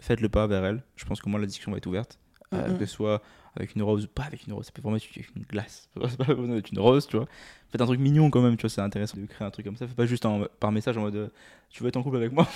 faites 0.00 0.20
le 0.20 0.28
pas 0.28 0.46
vers 0.46 0.64
elle. 0.64 0.82
Je 0.96 1.04
pense 1.04 1.20
que 1.20 1.28
moi, 1.28 1.40
la 1.40 1.46
discussion 1.46 1.72
va 1.72 1.78
être 1.78 1.86
ouverte. 1.86 2.18
Euh, 2.52 2.68
Mhm. 2.68 2.78
Que 2.78 2.86
ce 2.86 2.92
soit 2.92 3.22
avec 3.56 3.74
une 3.76 3.82
rose 3.82 4.08
pas 4.12 4.24
avec 4.24 4.46
une 4.46 4.52
rose. 4.52 4.66
Ça 4.66 4.72
peut 4.72 4.82
vraiment 4.82 4.96
être 4.96 5.06
une 5.36 5.42
glace. 5.48 5.88
C'est 6.08 6.16
pas 6.18 6.24
besoin 6.34 6.54
d'être 6.56 6.70
une 6.72 6.78
rose, 6.80 7.06
tu 7.06 7.16
vois. 7.16 7.26
Faites 7.70 7.80
un 7.80 7.86
truc 7.86 8.00
mignon 8.00 8.28
quand 8.30 8.42
même, 8.42 8.56
tu 8.56 8.62
vois. 8.62 8.70
C'est 8.70 8.80
intéressant 8.80 9.18
de 9.18 9.26
créer 9.26 9.46
un 9.46 9.50
truc 9.50 9.64
comme 9.66 9.76
ça. 9.76 9.86
Faites 9.86 9.96
pas 9.96 10.06
juste 10.06 10.26
par 10.60 10.72
message 10.72 10.96
en 10.98 11.02
mode 11.02 11.16
euh, 11.16 11.28
Tu 11.70 11.82
veux 11.82 11.88
être 11.88 11.96
en 11.96 12.02
couple 12.02 12.16
avec 12.16 12.32
moi? 12.32 12.46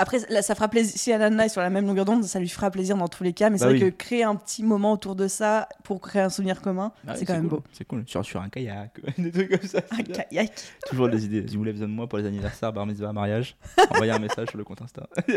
Après, 0.00 0.18
là, 0.30 0.40
ça 0.42 0.54
fera 0.54 0.68
plaisir. 0.68 0.94
Si 0.98 1.10
la 1.10 1.18
nana 1.18 1.44
est 1.44 1.48
sur 1.50 1.60
la 1.60 1.68
même 1.70 1.86
longueur 1.86 2.04
d'onde, 2.06 2.24
ça 2.24 2.40
lui 2.40 2.48
fera 2.48 2.70
plaisir 2.70 2.96
dans 2.96 3.06
tous 3.08 3.22
les 3.22 3.32
cas. 3.34 3.50
Mais 3.50 3.58
c'est 3.58 3.64
Bah 3.64 3.70
vrai 3.72 3.82
oui. 3.84 3.90
que 3.92 3.96
créer 3.96 4.24
un 4.24 4.34
petit 4.34 4.62
moment 4.62 4.92
autour 4.92 5.14
de 5.14 5.28
ça 5.28 5.68
pour 5.84 6.00
créer 6.00 6.22
un 6.22 6.30
souvenir 6.30 6.62
commun, 6.62 6.92
Bah 7.04 7.14
c'est 7.16 7.26
quand 7.26 7.34
même 7.34 7.42
cool. 7.48 7.58
beau. 7.58 7.64
C'est 7.72 7.84
cool. 7.84 8.04
Sur, 8.06 8.24
sur 8.24 8.40
un 8.40 8.48
kayak, 8.48 8.98
des 9.18 9.30
trucs 9.30 9.50
comme 9.50 9.68
ça. 9.68 9.78
Un 9.90 9.96
c'est 9.98 10.04
kayak. 10.28 10.52
Toujours 10.88 11.08
des 11.10 11.24
idées. 11.26 11.44
Si 11.46 11.54
vous 11.54 11.60
voulez 11.60 11.72
besoin 11.72 11.88
de 11.88 11.92
moi 11.92 12.08
pour 12.08 12.18
les 12.18 12.26
anniversaires, 12.26 12.72
bar 12.72 12.86
mitzvah, 12.86 13.12
mariage, 13.12 13.56
envoyez 13.90 14.12
un 14.12 14.18
message 14.18 14.48
sur 14.48 14.58
le 14.58 14.64
compte 14.64 14.80
Insta. 14.82 15.06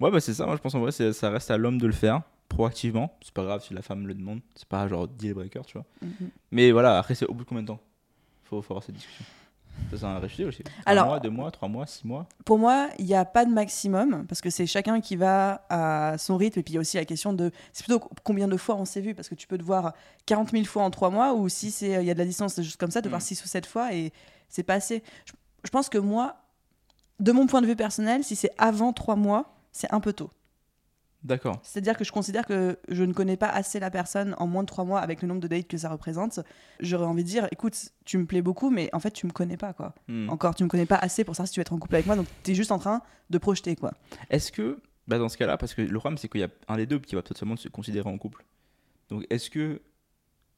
ouais, 0.00 0.10
bah 0.10 0.20
c'est 0.20 0.34
ça. 0.34 0.46
Moi, 0.46 0.56
je 0.56 0.60
pense 0.60 0.74
en 0.74 0.80
vrai, 0.80 0.92
c'est- 0.92 1.12
ça 1.12 1.30
reste 1.30 1.50
à 1.50 1.56
l'homme 1.56 1.78
de 1.78 1.86
le 1.86 1.92
faire 1.92 2.22
proactivement. 2.48 3.16
C'est 3.22 3.32
pas 3.34 3.44
grave 3.44 3.62
si 3.62 3.74
la 3.74 3.82
femme 3.82 4.06
le 4.06 4.14
demande. 4.14 4.40
C'est 4.54 4.68
pas 4.68 4.86
genre 4.88 5.06
deal 5.08 5.34
breaker, 5.34 5.62
tu 5.66 5.74
vois. 5.74 5.84
Mhm. 6.02 6.30
Mais 6.50 6.70
voilà, 6.72 6.98
après, 6.98 7.14
c'est 7.14 7.26
au 7.26 7.34
bout 7.34 7.44
de 7.44 7.48
combien 7.48 7.62
de 7.62 7.68
temps? 7.68 7.80
Faut, 8.44 8.62
faut 8.62 8.72
avoir 8.72 8.82
cette 8.84 8.94
discussion. 8.94 9.24
Ça, 9.90 9.96
c'est 9.98 10.04
un 10.04 10.14
réfléchir 10.18 10.48
aussi. 10.48 10.62
Un 10.86 10.90
Alors- 10.92 11.06
mois, 11.06 11.20
deux 11.20 11.30
mois, 11.30 11.50
trois 11.50 11.68
mois, 11.68 11.86
six 11.86 12.06
mois. 12.06 12.26
Pour 12.44 12.58
moi, 12.58 12.88
il 12.98 13.06
n'y 13.06 13.14
a 13.14 13.24
pas 13.24 13.44
de 13.44 13.50
maximum 13.50 14.26
parce 14.26 14.40
que 14.40 14.50
c'est 14.50 14.66
chacun 14.66 15.00
qui 15.00 15.16
va 15.16 15.62
à 15.70 16.18
son 16.18 16.36
rythme. 16.36 16.58
Et 16.60 16.62
puis 16.62 16.72
il 16.72 16.74
y 16.74 16.78
a 16.78 16.80
aussi 16.80 16.96
la 16.98 17.04
question 17.04 17.32
de. 17.32 17.50
C'est 17.72 17.84
plutôt 17.86 18.00
combien 18.24 18.48
de 18.48 18.56
fois 18.56 18.74
on 18.76 18.84
s'est 18.84 19.00
vu 19.00 19.14
parce 19.14 19.28
que 19.28 19.34
tu 19.34 19.46
peux 19.46 19.56
te 19.58 19.62
voir 19.62 19.94
40 20.26 20.50
000 20.50 20.64
fois 20.64 20.82
en 20.82 20.90
trois 20.90 21.10
mois 21.10 21.32
ou 21.34 21.48
si 21.48 21.70
c'est 21.70 22.02
il 22.02 22.06
y 22.06 22.10
a 22.10 22.14
de 22.14 22.18
la 22.18 22.24
distance, 22.26 22.54
des 22.54 22.62
choses 22.64 22.76
comme 22.76 22.90
ça, 22.90 23.00
de 23.00 23.08
voir 23.08 23.20
Mm. 23.20 23.24
6 23.24 23.44
ou 23.44 23.48
7 23.48 23.66
fois 23.66 23.92
et 23.94 24.12
c'est 24.48 24.62
pas 24.62 24.74
assez. 24.74 25.02
Je, 25.24 25.32
je 25.64 25.70
pense 25.70 25.88
que 25.88 25.98
moi, 25.98 26.36
de 27.20 27.32
mon 27.32 27.46
point 27.46 27.60
de 27.62 27.66
vue 27.66 27.76
personnel, 27.76 28.24
si 28.24 28.36
c'est 28.36 28.50
avant 28.58 28.92
trois 28.92 29.16
mois, 29.16 29.54
c'est 29.72 29.92
un 29.92 30.00
peu 30.00 30.12
tôt. 30.12 30.30
D'accord. 31.28 31.60
C'est-à-dire 31.62 31.96
que 31.96 32.04
je 32.04 32.10
considère 32.10 32.46
que 32.46 32.78
je 32.88 33.04
ne 33.04 33.12
connais 33.12 33.36
pas 33.36 33.48
assez 33.48 33.78
la 33.78 33.90
personne 33.90 34.34
en 34.38 34.46
moins 34.46 34.62
de 34.62 34.66
trois 34.66 34.84
mois 34.84 35.00
avec 35.00 35.20
le 35.20 35.28
nombre 35.28 35.42
de 35.42 35.46
dates 35.46 35.68
que 35.68 35.76
ça 35.76 35.90
représente. 35.90 36.40
J'aurais 36.80 37.04
envie 37.04 37.22
de 37.22 37.28
dire, 37.28 37.46
écoute, 37.52 37.76
tu 38.06 38.16
me 38.16 38.24
plais 38.24 38.40
beaucoup, 38.40 38.70
mais 38.70 38.88
en 38.94 38.98
fait, 38.98 39.10
tu 39.10 39.26
me 39.26 39.32
connais 39.32 39.58
pas, 39.58 39.74
quoi. 39.74 39.94
Hmm. 40.08 40.30
Encore, 40.30 40.54
tu 40.54 40.64
me 40.64 40.70
connais 40.70 40.86
pas 40.86 40.96
assez 40.96 41.24
pour 41.24 41.36
savoir 41.36 41.48
si 41.48 41.52
tu 41.52 41.60
veux 41.60 41.62
être 41.62 41.74
en 41.74 41.78
couple 41.78 41.96
avec 41.96 42.06
moi, 42.06 42.16
donc 42.16 42.26
tu 42.42 42.52
es 42.52 42.54
juste 42.54 42.72
en 42.72 42.78
train 42.78 43.02
de 43.28 43.36
projeter, 43.36 43.76
quoi. 43.76 43.92
Est-ce 44.30 44.50
que, 44.50 44.80
bah 45.06 45.18
dans 45.18 45.28
ce 45.28 45.36
cas-là, 45.36 45.58
parce 45.58 45.74
que 45.74 45.82
le 45.82 45.98
problème, 45.98 46.16
c'est 46.16 46.28
qu'il 46.28 46.40
y 46.40 46.44
a 46.44 46.50
un 46.66 46.78
des 46.78 46.86
deux 46.86 46.98
qui 46.98 47.14
va 47.14 47.20
totalement 47.22 47.56
se 47.56 47.68
considérer 47.68 48.08
en 48.08 48.16
couple. 48.16 48.46
Donc, 49.10 49.26
est-ce 49.28 49.50
que 49.50 49.82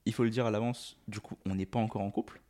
il 0.07 0.15
faut 0.15 0.23
le 0.23 0.31
dire 0.31 0.47
à 0.47 0.53
l'avance, 0.53 0.97
du 1.09 1.19
coup, 1.19 1.37
on 1.47 1.57
n'est 1.57 1.67
pas 1.67 1.81
encore 1.81 2.03
en 2.03 2.11
couple? 2.13 2.41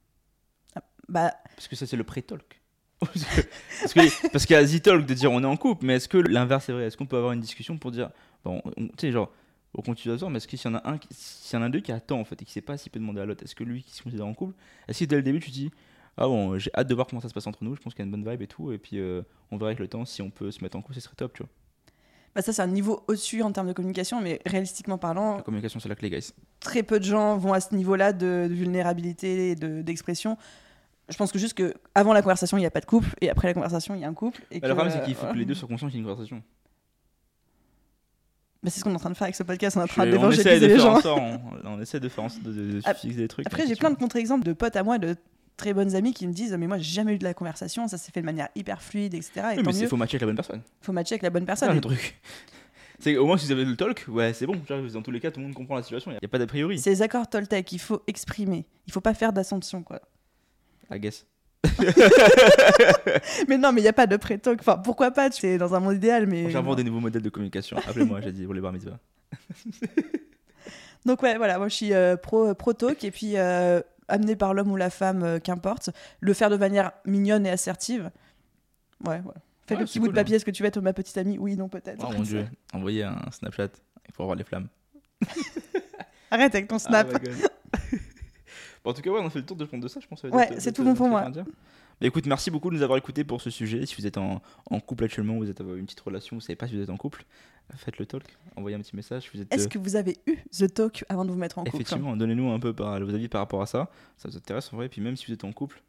Bah, 1.09 1.35
Parce 1.57 1.69
que 1.69 1.75
ça, 1.75 1.87
c'est 1.87 1.97
le 1.97 2.05
pré-talk. 2.05 2.60
Parce 3.01 3.95
que- 3.95 4.39
qu'il 4.47 4.55
y 4.57 4.59
a 4.59 4.65
the-talk 4.67 5.07
de 5.07 5.15
dire 5.15 5.33
on 5.33 5.43
est 5.43 5.47
en 5.47 5.57
couple, 5.57 5.87
mais 5.87 5.97
est-ce 5.97 6.09
que 6.09 6.19
l'inverse 6.19 6.69
est 6.69 6.73
vrai? 6.73 6.85
Est-ce 6.85 6.97
qu'on 6.97 7.07
peut 7.07 7.17
avoir 7.17 7.33
une 7.33 7.41
discussion 7.41 7.79
pour 7.79 7.91
dire, 7.91 8.11
bon, 8.45 8.61
on- 8.77 8.87
tu 8.89 8.93
sais, 8.99 9.13
genre, 9.13 9.31
au 9.75 9.83
continuateur, 9.83 10.29
mais 10.31 10.39
est-ce 10.39 10.49
que 10.49 10.57
s'il 10.57 10.71
y 10.71 10.75
en 10.75 10.79
a 10.79 10.91
un, 10.91 10.99
s'il 11.11 11.59
y 11.59 11.63
en 11.63 11.65
a 11.65 11.69
d'eux 11.69 11.81
qui 11.81 11.93
attend 11.93 12.19
en 12.21 12.25
fait 12.25 12.41
et 12.43 12.45
qui 12.45 12.53
sait 12.53 12.61
pas 12.61 12.77
s'il 12.77 12.91
peut 12.91 12.99
demander 13.01 13.21
à 13.21 13.25
l'autre, 13.25 13.45
est-ce 13.45 13.55
que 13.55 13.65
lui 13.65 13.83
qui 13.83 13.95
se 13.95 14.03
considère 14.03 14.27
en 14.27 14.35
couple, 14.35 14.55
est-ce 14.89 15.01
que 15.01 15.05
dès 15.05 15.17
le 15.17 15.23
début 15.23 15.39
tu 15.41 15.51
dis, 15.51 15.71
ah 16.17 16.27
bon, 16.27 16.59
j'ai 16.59 16.71
hâte 16.77 16.89
de 16.89 16.95
voir 16.95 17.07
comment 17.07 17.21
ça 17.23 17.29
se 17.29 17.35
passe 17.35 17.47
entre 17.47 17.63
nous, 17.65 17.75
je 17.77 17.81
pense 17.81 17.95
qu'il 17.95 18.01
y 18.01 18.03
a 18.03 18.07
une 18.07 18.11
bonne 18.23 18.29
vibe 18.29 18.43
et 18.43 18.47
tout, 18.49 18.73
et 18.73 18.79
puis 18.79 18.99
euh, 18.99 19.23
on 19.53 19.57
verra 19.57 19.69
avec 19.69 19.79
le 19.79 19.87
temps 19.89 20.05
si 20.05 20.21
on 20.23 20.31
peut 20.31 20.51
se 20.51 20.63
mettre 20.63 20.77
en 20.77 20.83
couple, 20.83 20.95
ce 20.97 21.01
serait 21.01 21.15
top, 21.17 21.33
tu 21.35 21.43
vois. 21.45 21.51
bah 22.35 22.43
ça, 22.43 22.53
c'est 22.53 22.63
un 22.63 22.67
niveau 22.67 23.05
au-dessus 23.07 23.43
en 23.43 23.53
termes 23.53 23.69
de 23.69 23.73
communication, 23.73 24.21
mais 24.21 24.41
réalistiquement 24.45 24.99
parlant, 24.99 25.37
La 25.37 25.43
communication, 25.43 25.79
c'est 25.79 25.89
la 25.89 25.95
clé, 25.95 26.11
guys. 26.11 26.33
très 26.59 26.83
peu 26.83 26.99
de 26.99 27.05
gens 27.05 27.39
vont 27.39 27.53
à 27.53 27.61
ce 27.61 27.73
niveau-là 27.75 28.13
de, 28.13 28.47
de 28.49 28.55
vulnérabilité 28.55 29.51
et 29.51 29.55
de- 29.55 29.83
d'expression. 29.83 30.37
Je 31.11 31.17
pense 31.17 31.33
que 31.33 31.39
juste 31.39 31.55
que 31.55 31.75
avant 31.95 32.13
la 32.13 32.23
conversation, 32.23 32.57
il 32.57 32.61
n'y 32.61 32.67
a 32.67 32.71
pas 32.71 32.81
de 32.81 32.87
couple, 32.87 33.09
et 33.21 33.29
après 33.31 33.49
la 33.49 33.55
conversation, 33.55 33.95
il 33.95 34.01
y 34.01 34.05
a 34.05 34.09
un 34.09 34.15
couple. 34.15 34.43
Et 34.51 34.61
Bah, 34.61 34.69
le 34.69 34.75
problème, 34.75 34.95
c'est 34.97 35.05
qu'il 35.05 35.15
euh, 35.15 35.17
faut 35.19 35.27
que 35.33 35.39
les 35.39 35.45
deux 35.45 35.55
soient 35.55 35.69
conscients 35.69 35.89
qu'il 35.89 35.97
y 35.97 35.99
a 35.99 36.03
une 36.03 36.09
conversation. 36.09 36.43
bah, 38.63 38.71
c'est 38.71 38.81
ce 38.81 38.85
qu'on 38.85 38.91
est 38.93 38.95
en 38.97 38.99
train 38.99 39.11
de 39.11 39.15
faire 39.15 39.25
avec 39.25 39.35
ce 39.37 39.43
podcast, 39.43 39.77
on 39.77 39.81
est 39.81 39.85
en 39.85 39.87
train 39.87 40.07
d'évangéliser 40.07 40.59
les 40.69 40.79
faire 40.79 41.01
gens. 41.01 41.17
on, 41.19 41.41
on 41.65 41.81
essaie 41.81 42.01
de 42.01 42.09
faire 42.09 42.27
de, 42.45 42.53
de, 42.53 42.81
de 42.81 43.13
des 43.15 43.29
trucs. 43.29 43.47
Après, 43.47 43.67
j'ai 43.67 43.77
plein 43.77 43.91
de 43.91 43.97
contre-exemples 43.97 44.45
de 44.45 44.53
potes 44.53 44.77
à 44.77 44.83
moi, 44.83 44.99
de 44.99 45.17
très 45.57 45.73
bonnes 45.75 45.95
amies 45.95 46.13
qui 46.15 46.27
me 46.27 46.33
disent 46.33 46.53
Mais 46.55 46.67
moi, 46.67 46.79
j'ai 46.79 46.93
jamais 46.93 47.15
eu 47.15 47.19
de 47.19 47.25
la 47.25 47.35
conversation, 47.35 47.89
ça 47.89 47.97
s'est 47.99 48.13
fait 48.13 48.21
de 48.21 48.27
manière 48.27 48.49
hyper 48.55 48.83
fluide, 48.83 49.15
etc. 49.15 49.33
Et 49.55 49.57
Oui, 49.59 49.63
mais 49.67 49.77
il 49.77 49.87
faut 49.89 49.97
matcher 49.97 50.17
avec 50.17 50.23
la 50.23 50.27
bonne 50.27 50.37
personne. 50.37 50.63
faut 50.83 50.93
matcher 50.93 51.15
avec 51.15 51.23
la 51.23 51.31
bonne 51.31 51.47
personne. 51.47 51.71
Et- 51.71 51.75
le 51.75 51.81
truc. 51.81 52.21
C'est 53.03 53.17
au 53.17 53.25
moins 53.25 53.39
si 53.39 53.47
vous 53.47 53.53
avez 53.53 53.65
le 53.65 53.77
talk, 53.77 54.05
ouais, 54.09 54.35
c'est 54.35 54.45
bon. 54.45 54.61
Dans 54.93 55.01
tous 55.01 55.11
les 55.11 55.21
cas, 55.21 55.31
tout 55.31 55.41
le 55.41 55.47
monde 55.47 55.55
comprend 55.55 55.75
la 55.75 55.83
situation. 55.83 56.11
Il 56.11 56.19
n'y 56.21 56.21
a 56.23 56.29
pas 56.29 56.37
d'a 56.37 56.47
priori. 56.47 56.79
C'est 56.79 56.91
les 56.91 57.01
accords 57.01 57.27
Toltec, 57.31 57.73
il 57.73 57.79
faut 57.79 58.03
exprimer. 58.07 58.67
Il 58.87 58.93
faut 58.93 59.01
pas 59.01 59.15
faire 59.15 59.33
d'assumption, 59.33 59.83
quoi. 59.83 60.03
I 60.91 60.99
guess. 60.99 61.27
Mais 63.49 63.59
non, 63.59 63.73
mais 63.73 63.81
il 63.81 63.85
n'y 63.85 63.89
a 63.89 63.93
pas 63.93 64.07
de 64.07 64.17
pré-talk. 64.17 64.61
Enfin, 64.61 64.79
pourquoi 64.79 65.11
pas 65.11 65.31
C'est 65.31 65.59
dans 65.59 65.75
un 65.75 65.81
monde 65.81 65.97
idéal, 65.97 66.27
mais. 66.27 66.51
J'invente 66.51 66.79
des 66.79 66.85
nouveaux 66.85 67.01
modèles 67.01 67.23
de 67.23 67.29
communication. 67.29 67.77
Appelez-moi, 67.87 68.21
j'ai 68.23 68.33
dit, 68.33 68.45
pour 68.45 68.55
les 68.55 68.61
bar 68.61 68.73
mitzvah. 68.73 68.99
Donc, 71.07 71.23
ouais, 71.23 71.37
voilà, 71.37 71.59
moi 71.59 71.69
je 71.69 71.75
suis 71.75 71.95
euh, 71.95 72.17
pro, 72.17 72.55
pro 72.55 72.73
talk 72.73 73.05
et 73.05 73.11
puis 73.11 73.37
euh, 73.37 73.81
amené 74.09 74.37
par 74.37 74.53
l'homme 74.53 74.71
ou 74.71 74.77
la 74.77 74.91
femme, 74.91 75.23
euh, 75.23 75.39
qu'importe, 75.39 75.91
le 76.21 76.35
faire 76.35 76.51
de 76.51 76.57
manière 76.57 76.93
mignonne 77.07 77.47
et 77.47 77.51
assertive. 77.51 78.11
Ouais, 79.07 79.21
voilà. 79.21 79.41
Fais 79.67 79.75
Ouais, 79.75 79.81
le 79.81 79.87
petit 79.87 79.99
bout 79.99 80.09
de 80.09 80.13
papier, 80.13 80.37
est-ce 80.37 80.45
que 80.45 80.51
tu 80.51 80.63
vas 80.63 80.69
être 80.69 80.81
ma 80.81 80.93
petite 80.93 81.17
amie? 81.17 81.39
Oui, 81.39 81.57
non, 81.57 81.69
peut-être. 81.69 82.05
Oh 82.07 82.13
mon 82.13 82.23
dieu, 82.23 82.47
envoyez 82.75 83.05
un 83.05 83.19
Snapchat. 83.31 83.69
Il 84.09 84.15
faut 84.15 84.25
avoir 84.25 84.37
les 84.37 84.45
flammes. 84.45 84.69
Arrête 86.31 86.55
avec 86.55 86.69
ton 86.69 86.79
snap. 86.79 87.09
Ah, 87.15 87.19
God. 87.19 87.35
Bon, 88.85 88.91
en 88.91 88.95
tout 88.95 89.03
cas, 89.03 89.11
ouais, 89.11 89.21
on 89.21 89.27
a 89.27 89.31
fait 89.31 89.41
le 89.41 89.47
tour 89.47 89.57
de 89.57 89.65
de 89.65 89.89
ça, 89.89 90.01
je 90.01 90.07
pense. 90.07 90.23
Ouais, 90.23 90.51
c'est 90.59 90.73
tout 90.73 90.85
bon 90.85 90.95
pour 90.95 91.09
moi. 91.09 91.31
Mais 92.01 92.07
écoute, 92.07 92.27
merci 92.27 92.51
beaucoup 92.51 92.71
de 92.71 92.77
nous 92.77 92.83
avoir 92.83 92.97
écoutés 92.97 93.25
pour 93.25 93.43
ce 93.43 93.51
sujet. 93.51 93.85
Si 93.85 93.95
vous 93.95 94.07
êtes 94.07 94.17
en, 94.17 94.41
en 94.71 94.81
couple 94.81 95.05
actuellement, 95.05 95.37
vous 95.37 95.51
êtes 95.51 95.61
une 95.61 95.85
petite 95.85 96.01
relation, 96.01 96.37
vous 96.37 96.41
savez 96.41 96.57
pas 96.57 96.67
si 96.67 96.75
vous 96.75 96.83
êtes 96.83 96.89
en 96.89 96.97
couple, 96.97 97.25
faites 97.77 97.99
le 97.99 98.07
talk, 98.07 98.25
envoyez 98.57 98.75
un 98.75 98.81
petit 98.81 98.97
message. 98.97 99.31
Est-ce 99.51 99.69
que 99.69 99.79
vous 99.79 99.97
avez 99.97 100.17
eu 100.27 100.37
The 100.51 100.73
Talk 100.73 101.05
avant 101.11 101.27
de 101.27 101.31
vous 101.31 101.37
mettre 101.37 101.59
en 101.59 101.65
couple? 101.65 101.77
Effectivement, 101.77 102.17
donnez-nous 102.17 102.51
un 102.51 102.59
peu 102.59 102.73
par, 102.73 102.99
vos 103.01 103.15
avis 103.15 103.29
par 103.29 103.43
rapport 103.43 103.61
à 103.61 103.67
ça. 103.67 103.91
Ça 104.17 104.29
vous 104.29 104.37
intéresse 104.37 104.73
en 104.73 104.77
vrai. 104.77 104.87
Et 104.87 104.89
puis 104.89 105.03
même 105.03 105.17
si 105.17 105.27
vous 105.27 105.33
êtes 105.35 105.45
en 105.45 105.53
couple, 105.53 105.83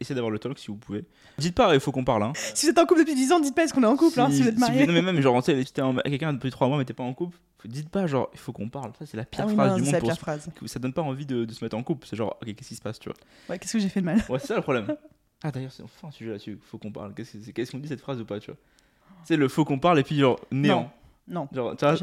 essayez 0.00 0.14
d'avoir 0.14 0.30
le 0.30 0.38
talk 0.38 0.58
si 0.58 0.68
vous 0.68 0.76
pouvez. 0.76 1.04
Dites 1.38 1.54
pas, 1.54 1.74
il 1.74 1.80
faut 1.80 1.92
qu'on 1.92 2.04
parle. 2.04 2.22
Hein. 2.22 2.32
Si 2.54 2.66
vous 2.66 2.72
êtes 2.72 2.78
en 2.78 2.86
couple 2.86 3.00
depuis 3.00 3.14
10 3.14 3.32
ans, 3.32 3.40
dites 3.40 3.54
pas 3.54 3.64
est-ce 3.64 3.74
qu'on 3.74 3.82
est 3.82 3.86
en 3.86 3.96
couple, 3.96 4.20
hein, 4.20 4.30
si, 4.30 4.42
vous 4.42 4.48
êtes 4.48 4.58
marié. 4.58 4.86
non, 4.86 4.92
mais 4.92 5.02
même, 5.02 5.20
genre, 5.20 5.42
si 5.44 5.52
t'es 5.52 5.82
quelqu'un 6.04 6.32
depuis 6.32 6.50
3 6.50 6.68
mois 6.68 6.78
mais 6.78 6.84
t'es 6.84 6.94
pas 6.94 7.04
en 7.04 7.14
couple, 7.14 7.38
dites 7.64 7.88
pas, 7.88 8.06
genre, 8.06 8.30
il 8.32 8.38
faut 8.38 8.52
qu'on 8.52 8.68
parle. 8.68 8.92
Ça, 8.98 9.06
c'est 9.06 9.16
la 9.16 9.24
pire 9.24 9.46
ah 9.48 9.52
phrase 9.52 9.74
du 9.76 9.82
monde. 9.82 9.92
La 9.92 10.00
pire 10.00 10.18
phrase. 10.18 10.48
Ça 10.66 10.78
donne 10.78 10.92
pas 10.92 11.02
envie 11.02 11.26
de, 11.26 11.44
de, 11.44 11.52
se 11.52 11.64
mettre 11.64 11.76
en 11.76 11.82
couple. 11.82 12.06
C'est 12.06 12.16
genre, 12.16 12.36
ok, 12.42 12.54
qu'est-ce 12.54 12.68
qui 12.68 12.76
se 12.76 12.82
passe, 12.82 12.98
tu 12.98 13.08
vois? 13.08 13.16
Ouais, 13.48 13.58
qu'est-ce 13.58 13.74
que 13.74 13.78
j'ai 13.78 13.88
fait 13.88 14.00
de 14.00 14.06
mal? 14.06 14.22
Ouais, 14.28 14.38
c'est 14.38 14.48
ça 14.48 14.56
le 14.56 14.62
problème. 14.62 14.96
Ah, 15.42 15.50
d'ailleurs, 15.50 15.72
c'est 15.72 15.82
enfin 15.82 16.08
un 16.08 16.10
sujet 16.10 16.30
là-dessus. 16.30 16.58
Faut 16.62 16.78
qu'on 16.78 16.92
parle. 16.92 17.14
Qu'est-ce 17.14 17.70
qu'on 17.70 17.78
dit 17.78 17.88
cette 17.88 18.00
phrase 18.00 18.20
ou 18.20 18.24
pas, 18.24 18.40
tu 18.40 18.50
vois? 18.50 18.58
C'est 19.24 19.36
le 19.36 19.48
faut 19.48 19.64
qu'on 19.64 19.78
parle 19.78 19.98
et 19.98 20.02
puis 20.02 20.18
genre 20.18 20.38
néant. 20.50 20.82
Non. 20.82 20.90
Genre, 21.30 21.48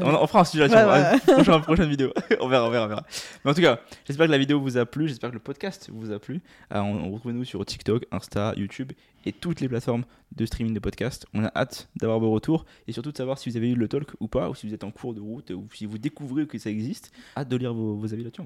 on, 0.00 0.26
fera 0.26 0.40
un 0.40 0.44
sujet 0.44 0.66
là-dessus. 0.66 1.32
Ouais, 1.32 1.54
ouais. 1.54 1.60
prochaine 1.62 1.88
vidéo. 1.88 2.12
on 2.40 2.48
verra, 2.48 2.66
on 2.66 2.70
verra, 2.70 2.86
on 2.86 2.88
verra. 2.88 3.06
Mais 3.44 3.50
en 3.52 3.54
tout 3.54 3.60
cas, 3.60 3.78
j'espère 4.04 4.26
que 4.26 4.32
la 4.32 4.38
vidéo 4.38 4.60
vous 4.60 4.76
a 4.76 4.84
plu. 4.84 5.06
J'espère 5.06 5.30
que 5.30 5.34
le 5.34 5.40
podcast 5.40 5.90
vous 5.92 6.10
a 6.10 6.18
plu. 6.18 6.40
Euh, 6.74 6.80
on, 6.80 7.12
retrouve 7.12 7.32
nous 7.32 7.44
sur 7.44 7.64
TikTok, 7.64 8.04
Insta, 8.10 8.52
YouTube 8.56 8.92
et 9.24 9.32
toutes 9.32 9.60
les 9.60 9.68
plateformes 9.68 10.04
de 10.34 10.44
streaming 10.44 10.74
de 10.74 10.80
podcast. 10.80 11.26
On 11.34 11.44
a 11.44 11.52
hâte 11.54 11.88
d'avoir 11.96 12.18
vos 12.18 12.32
retours 12.32 12.64
et 12.88 12.92
surtout 12.92 13.12
de 13.12 13.16
savoir 13.16 13.38
si 13.38 13.48
vous 13.48 13.56
avez 13.56 13.70
eu 13.70 13.76
le 13.76 13.86
talk 13.86 14.10
ou 14.18 14.26
pas, 14.26 14.50
ou 14.50 14.54
si 14.54 14.66
vous 14.66 14.74
êtes 14.74 14.84
en 14.84 14.90
cours 14.90 15.14
de 15.14 15.20
route, 15.20 15.50
ou 15.50 15.68
si 15.72 15.86
vous 15.86 15.98
découvrez 15.98 16.46
que 16.46 16.58
ça 16.58 16.70
existe. 16.70 17.12
Hâte 17.36 17.48
de 17.48 17.56
lire 17.56 17.74
vos, 17.74 17.94
vos 17.94 18.12
avis 18.12 18.24
là-dessus. 18.24 18.42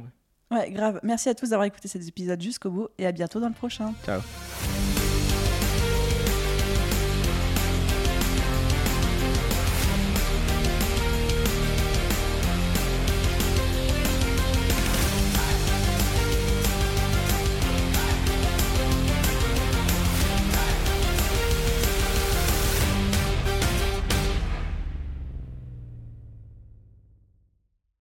Ouais, 0.51 0.71
grave. 0.71 1.01
Merci 1.03 1.29
à 1.29 1.35
tous 1.35 1.51
d'avoir 1.51 1.67
écouté 1.67 1.89
cet 1.89 2.07
épisode 2.07 2.41
jusqu'au 2.41 2.71
bout 2.71 2.89
et 2.99 3.07
à 3.07 3.13
bientôt 3.13 3.41
dans 3.41 3.49
le 3.49 3.55
prochain. 3.55 3.95
Ciao. 4.05 4.21